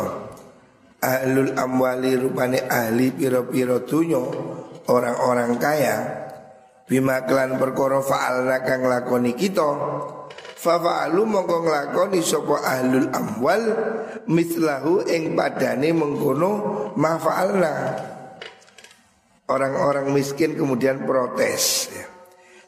ahlul 1.01 1.51
amwali 1.57 2.13
rupane 2.17 2.61
ahli 2.69 3.09
pira-pira 3.13 3.81
dunyo 3.81 4.23
orang-orang 4.89 5.57
kaya 5.57 5.97
bima 6.85 7.25
klan 7.25 7.57
perkara 7.57 8.03
fa'alna 8.03 8.61
kang 8.61 8.85
lakoni 8.85 9.33
kita 9.33 9.69
fa 10.61 10.77
fa'alu 10.77 11.21
mongko 11.25 11.57
nglakoni 11.65 12.21
ahlul 12.61 13.09
amwal 13.09 13.63
mislahu 14.29 15.01
ing 15.09 15.33
padane 15.33 15.89
mengkono 15.89 16.51
ma 16.99 17.17
fa'alna 17.17 17.73
orang-orang 19.51 20.15
miskin 20.15 20.55
kemudian 20.55 21.03
protes 21.03 21.91
ya. 21.91 22.05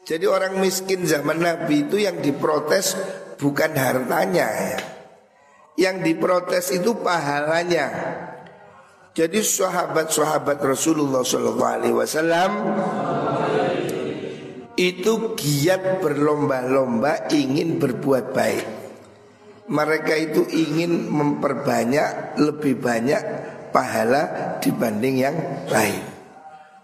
Jadi 0.04 0.28
orang 0.28 0.60
miskin 0.60 1.08
zaman 1.08 1.40
Nabi 1.40 1.88
itu 1.88 1.96
yang 1.96 2.20
diprotes 2.20 2.92
bukan 3.40 3.72
hartanya 3.72 4.44
ya. 4.52 4.93
Yang 5.74 5.96
diprotes 6.06 6.70
itu 6.70 6.94
pahalanya 7.02 7.90
jadi 9.14 9.46
sahabat-sahabat 9.46 10.58
Rasulullah 10.58 11.22
Shallallahu 11.22 11.70
Alaihi 11.70 11.94
Wasallam 11.94 12.50
itu 14.74 15.38
giat 15.38 16.02
berlomba-lomba 16.02 17.30
ingin 17.30 17.78
berbuat 17.78 18.34
baik. 18.34 18.66
Mereka 19.70 20.14
itu 20.18 20.42
ingin 20.50 21.06
memperbanyak 21.14 22.42
lebih 22.42 22.74
banyak 22.82 23.22
pahala 23.70 24.58
dibanding 24.58 25.22
yang 25.22 25.36
lain. 25.70 26.02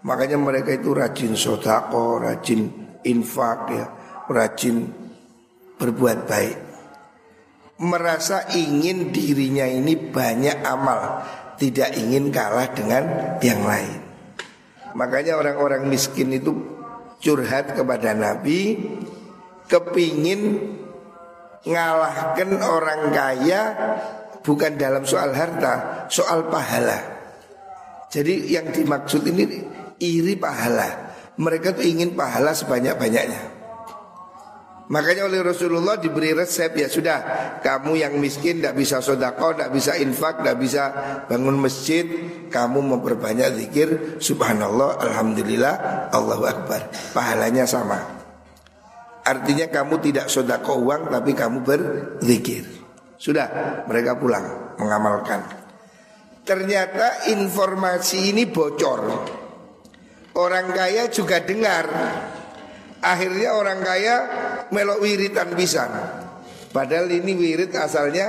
Makanya 0.07 0.39
mereka 0.39 0.71
itu 0.71 0.95
rajin 0.95 1.35
sodako, 1.35 2.23
rajin 2.23 2.71
infak 3.03 3.59
ya, 3.75 3.85
rajin 4.31 4.87
berbuat 5.75 6.31
baik. 6.31 6.70
Merasa 7.81 8.45
ingin 8.53 9.09
dirinya 9.09 9.65
ini 9.65 9.97
banyak 9.97 10.61
amal, 10.61 11.25
tidak 11.57 11.97
ingin 11.97 12.29
kalah 12.29 12.69
dengan 12.77 13.03
yang 13.41 13.65
lain. 13.65 14.05
Makanya 14.93 15.41
orang-orang 15.41 15.89
miskin 15.89 16.29
itu 16.29 16.53
curhat 17.17 17.73
kepada 17.73 18.13
Nabi, 18.13 18.77
kepingin 19.65 20.61
ngalahkan 21.65 22.49
orang 22.61 23.13
kaya 23.13 23.61
bukan 24.41 24.77
dalam 24.77 25.05
soal 25.05 25.33
harta, 25.33 26.05
soal 26.09 26.49
pahala. 26.49 26.97
Jadi 28.11 28.51
yang 28.51 28.69
dimaksud 28.69 29.23
ini 29.25 29.63
iri 30.01 30.35
pahala. 30.35 31.13
Mereka 31.39 31.79
tuh 31.79 31.85
ingin 31.87 32.13
pahala 32.17 32.51
sebanyak-banyaknya. 32.51 33.50
Makanya 34.91 35.23
oleh 35.31 35.39
Rasulullah 35.39 35.95
diberi 35.95 36.35
resep 36.35 36.75
ya 36.75 36.91
sudah 36.91 37.17
kamu 37.63 37.95
yang 37.95 38.19
miskin 38.19 38.59
tidak 38.59 38.75
bisa 38.75 38.99
sodako, 38.99 39.55
tidak 39.55 39.71
bisa 39.71 39.95
infak, 39.95 40.43
tidak 40.43 40.59
bisa 40.59 40.83
bangun 41.31 41.55
masjid, 41.55 42.03
kamu 42.51 42.83
memperbanyak 42.83 43.55
zikir, 43.55 44.19
subhanallah, 44.19 44.99
alhamdulillah, 44.99 45.75
Allahu 46.11 46.43
akbar, 46.43 46.91
pahalanya 47.15 47.63
sama. 47.63 48.03
Artinya 49.23 49.71
kamu 49.71 50.03
tidak 50.03 50.27
sodako 50.27 50.83
uang 50.83 51.07
tapi 51.07 51.31
kamu 51.39 51.63
berzikir. 51.63 52.67
Sudah 53.15 53.47
mereka 53.87 54.19
pulang 54.19 54.75
mengamalkan. 54.75 55.39
Ternyata 56.43 57.31
informasi 57.31 58.35
ini 58.35 58.43
bocor. 58.43 59.01
Orang 60.35 60.75
kaya 60.75 61.07
juga 61.07 61.39
dengar 61.43 61.85
Akhirnya 63.01 63.57
orang 63.57 63.81
kaya 63.81 64.15
melok 64.71 64.99
wiritan 65.03 65.53
pisan. 65.53 65.91
Padahal 66.71 67.11
ini 67.11 67.35
wirid 67.35 67.75
asalnya 67.75 68.27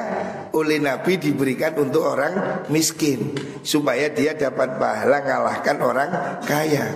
oleh 0.50 0.83
Nabi 0.83 1.14
diberikan 1.14 1.78
untuk 1.78 2.02
orang 2.02 2.66
miskin 2.74 3.38
supaya 3.62 4.11
dia 4.11 4.35
dapat 4.35 4.83
pahala 4.83 5.22
ngalahkan 5.22 5.78
orang 5.78 6.11
kaya. 6.42 6.90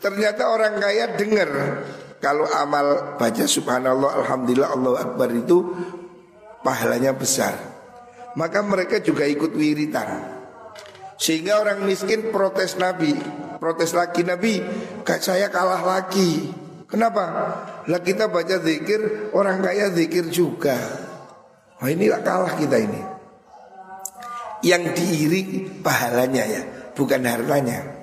Ternyata 0.00 0.48
orang 0.48 0.80
kaya 0.80 1.12
dengar 1.12 1.50
kalau 2.16 2.48
amal 2.48 3.20
baca 3.20 3.44
subhanallah 3.44 4.24
alhamdulillah 4.24 4.72
Allah 4.72 4.92
akbar 5.04 5.28
itu 5.36 5.68
pahalanya 6.64 7.12
besar. 7.12 7.52
Maka 8.32 8.64
mereka 8.64 8.96
juga 9.04 9.28
ikut 9.28 9.52
wiritan. 9.52 10.32
Sehingga 11.20 11.60
orang 11.60 11.84
miskin 11.84 12.32
protes 12.32 12.76
Nabi, 12.80 13.16
protes 13.60 13.92
lagi 13.92 14.24
Nabi, 14.24 14.64
saya 15.04 15.52
kalah 15.52 15.84
lagi. 15.84 16.52
Kenapa? 16.88 17.24
Lah 17.86 18.00
kita 18.02 18.26
baca 18.26 18.58
zikir, 18.58 19.30
orang 19.30 19.62
kaya 19.62 19.94
zikir 19.94 20.26
juga. 20.30 20.74
Oh 21.78 21.86
inilah 21.86 22.24
kalah 22.24 22.58
kita 22.58 22.82
ini. 22.82 23.02
Yang 24.66 24.82
diiri 24.98 25.42
pahalanya 25.84 26.44
ya, 26.46 26.62
bukan 26.98 27.22
hartanya. 27.22 27.96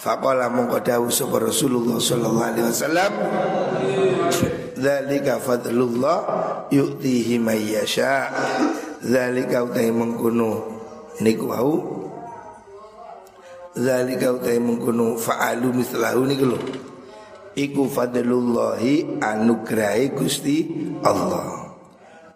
Faqala 0.00 0.48
mongko 0.48 0.80
dawuh 0.80 1.12
Rasulullah 1.44 2.00
sallallahu 2.00 2.40
alaihi 2.40 2.66
wasallam 2.72 3.12
Dzalika 4.80 5.36
fadlullah 5.36 6.18
yu'tihi 6.72 7.36
may 7.36 7.68
yasha. 7.68 8.32
Dzalika 9.04 9.68
utai 9.68 9.92
mengkono 9.92 10.80
niku 11.20 11.52
wau. 11.52 11.72
Dzalika 13.76 14.40
utai 14.40 14.56
mengkono 14.56 15.20
fa'alu 15.20 15.84
mislahu 15.84 16.24
niku. 16.24 16.56
Iku 17.60 17.84
fadlullahi 17.92 19.20
anugrahi 19.20 20.16
Gusti 20.16 20.64
Allah. 21.04 21.76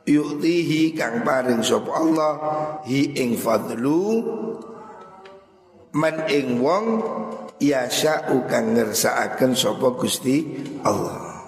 Yuktihi 0.05 0.93
kang 0.93 1.25
paring 1.25 1.65
sop 1.65 1.89
Allah 1.89 2.37
Hi 2.85 3.17
ing 3.17 3.41
fadlu 3.41 4.21
Man 5.97 6.29
ing 6.29 6.61
wong 6.61 7.01
Yasha'u 7.57 8.45
kang 8.45 8.77
ngersaaken 8.77 9.57
sopo 9.57 9.97
Gusti 9.97 10.45
Allah. 10.85 11.41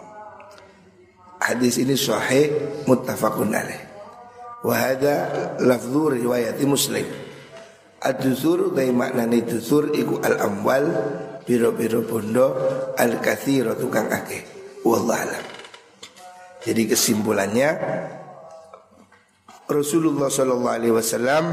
Hadis 1.42 1.76
ini 1.82 1.98
sahih 1.98 2.48
muttafaqun 2.88 3.52
alaih. 3.52 3.82
Wahada 4.64 5.14
lafzu 5.60 6.16
riwayati 6.16 6.64
muslim. 6.64 7.04
Ad-dusur 8.00 8.70
Dari 8.70 8.94
maknani 8.94 9.42
dusur 9.44 9.90
Iku 9.92 10.22
al-amwal 10.22 10.86
biro-biro 11.46 12.02
bondo 12.02 12.46
al 12.98 13.22
kathiro 13.22 13.78
tukang 13.78 14.10
akeh. 14.10 14.42
Wallah 14.82 15.54
jadi 16.66 16.82
kesimpulannya 16.90 17.70
Rasulullah 19.70 20.26
Shallallahu 20.26 20.74
Alaihi 20.74 20.94
Wasallam 20.94 21.44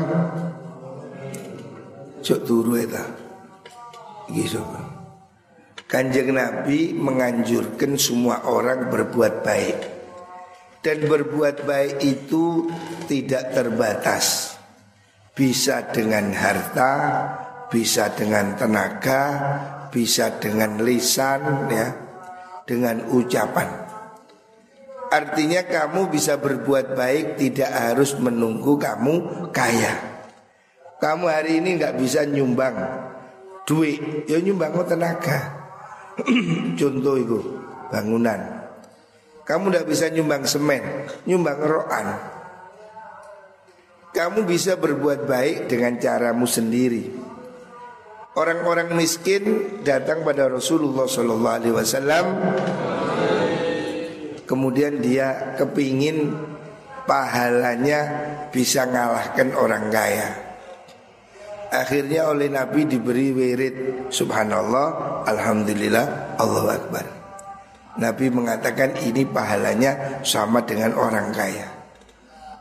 cok 2.25 2.39
turu 2.41 2.73
eta. 2.81 3.05
Kanjeng 5.85 6.33
Nabi 6.33 6.97
menganjurkan 6.97 7.93
semua 8.01 8.49
orang 8.49 8.89
berbuat 8.89 9.45
baik. 9.45 9.77
Dan 10.81 11.05
berbuat 11.05 11.69
baik 11.69 12.01
itu 12.01 12.65
tidak 13.05 13.53
terbatas. 13.53 14.57
Bisa 15.37 15.85
dengan 15.93 16.33
harta 16.33 16.93
bisa 17.73 18.13
dengan 18.13 18.53
tenaga 18.53 19.21
bisa 19.93 20.41
dengan 20.41 20.81
lisan 20.81 21.69
ya, 21.69 21.93
dengan 22.65 23.05
ucapan. 23.13 23.69
Artinya 25.13 25.61
kamu 25.69 26.09
bisa 26.09 26.41
berbuat 26.41 26.97
baik 26.97 27.37
tidak 27.37 27.69
harus 27.69 28.17
menunggu 28.17 28.81
kamu 28.81 29.45
kaya. 29.53 29.93
Kamu 30.97 31.29
hari 31.29 31.61
ini 31.61 31.77
nggak 31.77 32.01
bisa 32.01 32.25
nyumbang 32.25 32.73
duit, 33.69 34.25
ya 34.25 34.41
nyumbang 34.41 34.73
tenaga. 34.89 35.61
Contoh 36.79 37.15
itu 37.21 37.39
bangunan. 37.93 38.65
Kamu 39.45 39.69
tidak 39.69 39.85
bisa 39.91 40.09
nyumbang 40.09 40.49
semen, 40.49 40.81
nyumbang 41.29 41.59
roan. 41.61 42.07
Kamu 44.13 44.45
bisa 44.49 44.77
berbuat 44.77 45.29
baik 45.29 45.69
dengan 45.69 45.99
caramu 46.01 46.49
sendiri. 46.49 47.22
Orang-orang 48.33 48.97
miskin 48.97 49.77
datang 49.85 50.25
pada 50.25 50.49
Rasulullah 50.49 51.05
Sallallahu 51.05 51.53
Alaihi 51.53 51.75
Wasallam. 51.77 52.25
Kemudian 54.49 54.97
dia 55.05 55.53
kepingin 55.53 56.33
pahalanya 57.05 58.01
bisa 58.49 58.89
ngalahkan 58.89 59.53
orang 59.53 59.85
kaya. 59.93 60.33
Akhirnya 61.73 62.29
oleh 62.29 62.49
Nabi 62.49 62.89
diberi 62.89 63.29
wirid 63.33 64.09
Subhanallah, 64.09 65.21
Alhamdulillah, 65.25 66.37
Allahu 66.37 66.69
Akbar 66.69 67.05
Nabi 67.97 68.29
mengatakan 68.29 68.93
ini 69.01 69.25
pahalanya 69.25 70.21
sama 70.21 70.61
dengan 70.61 70.93
orang 70.93 71.33
kaya 71.33 71.65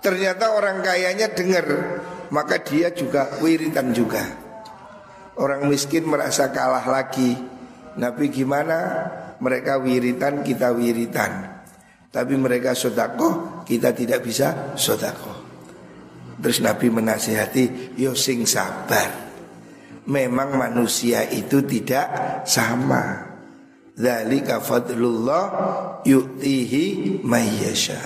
Ternyata 0.00 0.56
orang 0.56 0.80
kayanya 0.80 1.28
dengar 1.28 1.64
Maka 2.32 2.64
dia 2.64 2.88
juga 2.88 3.36
wiritan 3.44 3.92
juga 3.92 4.41
Orang 5.38 5.68
miskin 5.68 6.04
merasa 6.04 6.52
kalah 6.52 6.84
lagi. 6.84 7.32
Nabi 7.96 8.28
gimana? 8.28 9.08
Mereka 9.40 9.80
wiritan, 9.80 10.44
kita 10.44 10.70
wiritan. 10.76 11.64
Tapi 12.12 12.34
mereka 12.36 12.76
sodako, 12.76 13.62
kita 13.64 13.96
tidak 13.96 14.20
bisa 14.20 14.76
sodako 14.76 15.32
Terus 16.42 16.58
Nabi 16.58 16.90
menasihati, 16.90 17.94
yo 17.94 18.18
sing 18.18 18.42
sabar. 18.50 19.30
Memang 20.10 20.58
manusia 20.58 21.22
itu 21.30 21.62
tidak 21.62 22.42
sama. 22.42 23.30
Dzalika 23.94 24.58
fadlullah 24.58 25.44
yu'tihi 26.08 27.20
mayyasha 27.20 28.00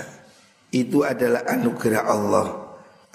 Itu 0.67 1.07
adalah 1.07 1.47
anugerah 1.47 2.03
Allah 2.03 2.66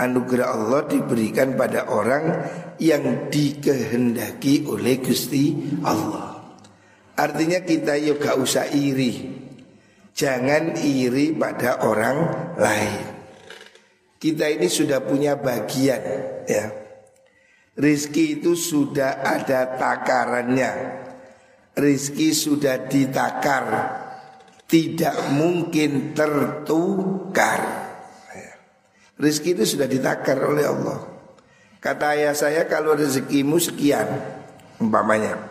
anugerah 0.03 0.49
Allah 0.59 0.83
diberikan 0.91 1.55
pada 1.55 1.87
orang 1.87 2.43
yang 2.83 3.31
dikehendaki 3.31 4.67
oleh 4.67 4.99
Gusti 4.99 5.55
Allah. 5.87 6.43
Artinya 7.15 7.63
kita 7.63 7.95
yuk 8.03 8.19
gak 8.19 8.35
usah 8.35 8.67
iri. 8.75 9.31
Jangan 10.13 10.77
iri 10.83 11.33
pada 11.33 11.87
orang 11.87 12.19
lain. 12.59 13.03
Kita 14.19 14.47
ini 14.47 14.71
sudah 14.71 15.03
punya 15.03 15.39
bagian 15.39 16.03
ya. 16.47 16.67
Rizki 17.73 18.39
itu 18.39 18.53
sudah 18.53 19.25
ada 19.25 19.75
takarannya. 19.81 20.71
Rizki 21.73 22.37
sudah 22.37 22.87
ditakar. 22.87 23.67
Tidak 24.69 25.33
mungkin 25.37 26.13
tertukar. 26.15 27.82
Rizki 29.21 29.53
itu 29.57 29.77
sudah 29.77 29.89
ditakar 29.89 30.41
oleh 30.41 30.65
Allah 30.65 31.13
Kata 31.83 32.15
ayah 32.15 32.31
saya 32.31 32.71
kalau 32.71 32.95
rezekimu 32.95 33.59
sekian 33.59 34.07
umpamanya. 34.79 35.51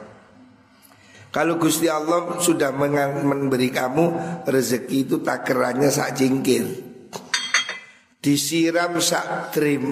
Kalau 1.28 1.60
Gusti 1.60 1.92
Allah 1.92 2.40
sudah 2.40 2.72
memberi 2.72 3.68
kamu 3.68 4.06
rezeki 4.48 5.12
itu 5.12 5.20
takerannya 5.20 5.92
sak 5.92 6.16
jingkir. 6.16 6.64
Disiram 8.24 8.96
sak 9.04 9.52
trim 9.52 9.84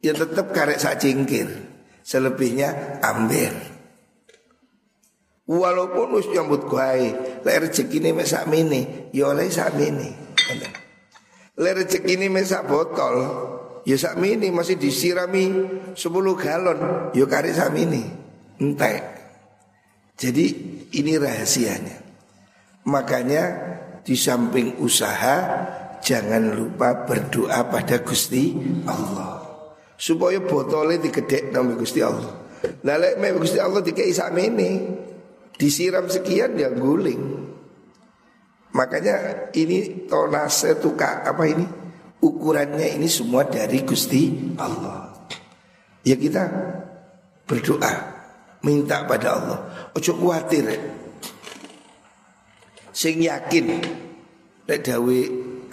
ya 0.00 0.16
tetap 0.16 0.56
karek 0.56 0.80
sak 0.80 1.04
jingkir. 1.04 1.52
Selebihnya 2.00 3.00
ambil. 3.04 3.52
Walaupun 5.52 6.16
us 6.16 6.32
nyambut 6.32 6.64
gawe, 6.64 7.08
lek 7.44 7.58
rezeki 7.68 8.00
ini 8.00 8.10
mesak 8.16 8.48
mini, 8.48 9.12
ya 9.12 9.28
oleh 9.36 9.52
sak 9.52 9.76
mini. 9.76 10.10
Lek 11.62 11.86
rezeki 11.86 12.18
ini 12.18 12.26
mesak 12.26 12.66
botol, 12.66 13.14
ya 13.86 13.94
sak 13.94 14.18
mini 14.18 14.50
masih 14.50 14.74
disirami 14.74 15.54
10 15.94 16.02
galon, 16.34 16.78
ya 17.14 17.24
karek 17.30 17.54
sak 17.54 17.70
mini. 17.70 18.02
Entek. 18.58 19.02
Jadi 20.18 20.46
ini 20.98 21.14
rahasianya. 21.18 21.98
Makanya 22.90 23.44
di 24.02 24.18
samping 24.18 24.82
usaha 24.82 25.36
jangan 26.02 26.50
lupa 26.50 27.06
berdoa 27.06 27.70
pada 27.70 28.02
Gusti 28.02 28.54
Allah. 28.86 29.38
Supaya 29.94 30.42
botolnya 30.42 30.98
digedek 30.98 31.54
nama 31.54 31.78
Gusti 31.78 32.02
Allah. 32.02 32.42
Lalu 32.82 33.18
lek 33.18 33.34
Gusti 33.38 33.58
Allah 33.58 33.82
dikei 33.82 34.10
ini 34.10 34.70
disiram 35.58 36.06
sekian 36.10 36.58
ya 36.58 36.70
guling. 36.70 37.41
Makanya 38.72 39.48
ini 39.52 40.08
tonase 40.08 40.80
tuka 40.80 41.20
apa 41.20 41.44
ini? 41.44 41.64
Ukurannya 42.22 42.96
ini 42.96 43.10
semua 43.10 43.44
dari 43.44 43.84
Gusti 43.84 44.54
Allah. 44.56 45.12
Ya 46.06 46.16
kita 46.16 46.48
berdoa 47.44 47.92
minta 48.64 49.04
pada 49.04 49.36
Allah. 49.36 49.58
Ojo 49.92 50.16
kuatir. 50.16 50.72
Sing 52.92 53.20
yakin 53.20 53.80
nek 54.68 54.80
dawe 54.80 55.18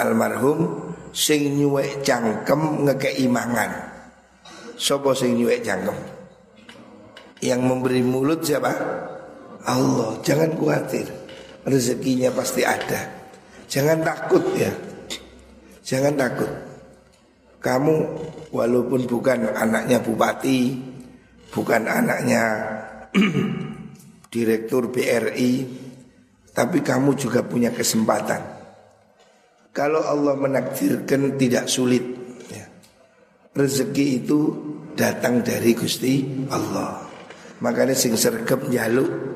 almarhum 0.01 0.89
sing 1.13 1.55
nyuwek 1.55 2.03
cangkem 2.03 2.83
ngekei 2.83 3.29
mangan. 3.31 3.71
Sopo 4.75 5.15
sing 5.15 5.39
nyuwek 5.39 5.63
cangkem? 5.63 5.95
Yang 7.39 7.61
memberi 7.63 8.03
mulut 8.03 8.43
siapa? 8.43 8.73
Allah. 9.63 10.19
Jangan 10.25 10.57
khawatir. 10.57 11.18
Rezekinya 11.70 12.34
pasti 12.34 12.65
ada. 12.65 13.05
Jangan 13.70 14.01
takut 14.01 14.41
ya. 14.57 14.74
Jangan 15.86 16.17
takut. 16.17 16.49
Kamu 17.61 17.95
walaupun 18.49 19.05
bukan 19.05 19.53
anaknya 19.53 20.01
bupati, 20.01 20.74
bukan 21.53 21.86
anaknya 21.86 22.41
direktur 24.34 24.89
BRI, 24.89 25.53
tapi 26.49 26.82
kamu 26.82 27.13
juga 27.13 27.45
punya 27.45 27.70
kesempatan. 27.70 28.41
Kalau 29.70 30.01
Allah 30.01 30.34
menakdirkan 30.34 31.38
tidak 31.38 31.70
sulit, 31.70 32.01
ya, 32.49 32.65
rezeki 33.53 34.26
itu 34.26 34.39
datang 34.97 35.45
dari 35.45 35.78
Gusti 35.78 36.26
Allah. 36.49 37.05
Makanya 37.61 37.93
sing 37.93 38.15
sergap 38.15 38.65
jaluk 38.72 39.28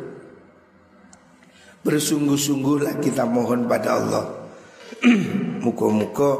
bersungguh-sungguhlah 1.84 3.00
kita 3.04 3.28
mohon 3.28 3.68
pada 3.68 4.00
Allah. 4.00 4.26
Muka-muka 5.64 6.32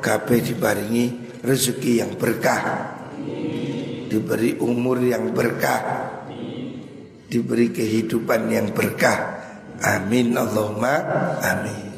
kabeh 0.00 0.40
dibaringi 0.44 1.40
rezeki 1.44 1.92
yang 2.04 2.12
berkah 2.20 2.96
diberi 4.10 4.58
umur 4.58 4.98
yang 4.98 5.30
berkah, 5.30 6.10
diberi 7.30 7.70
kehidupan 7.70 8.50
yang 8.50 8.74
berkah. 8.74 9.38
Amin 9.80 10.34
Allahumma 10.34 10.92
amin. 11.40 11.89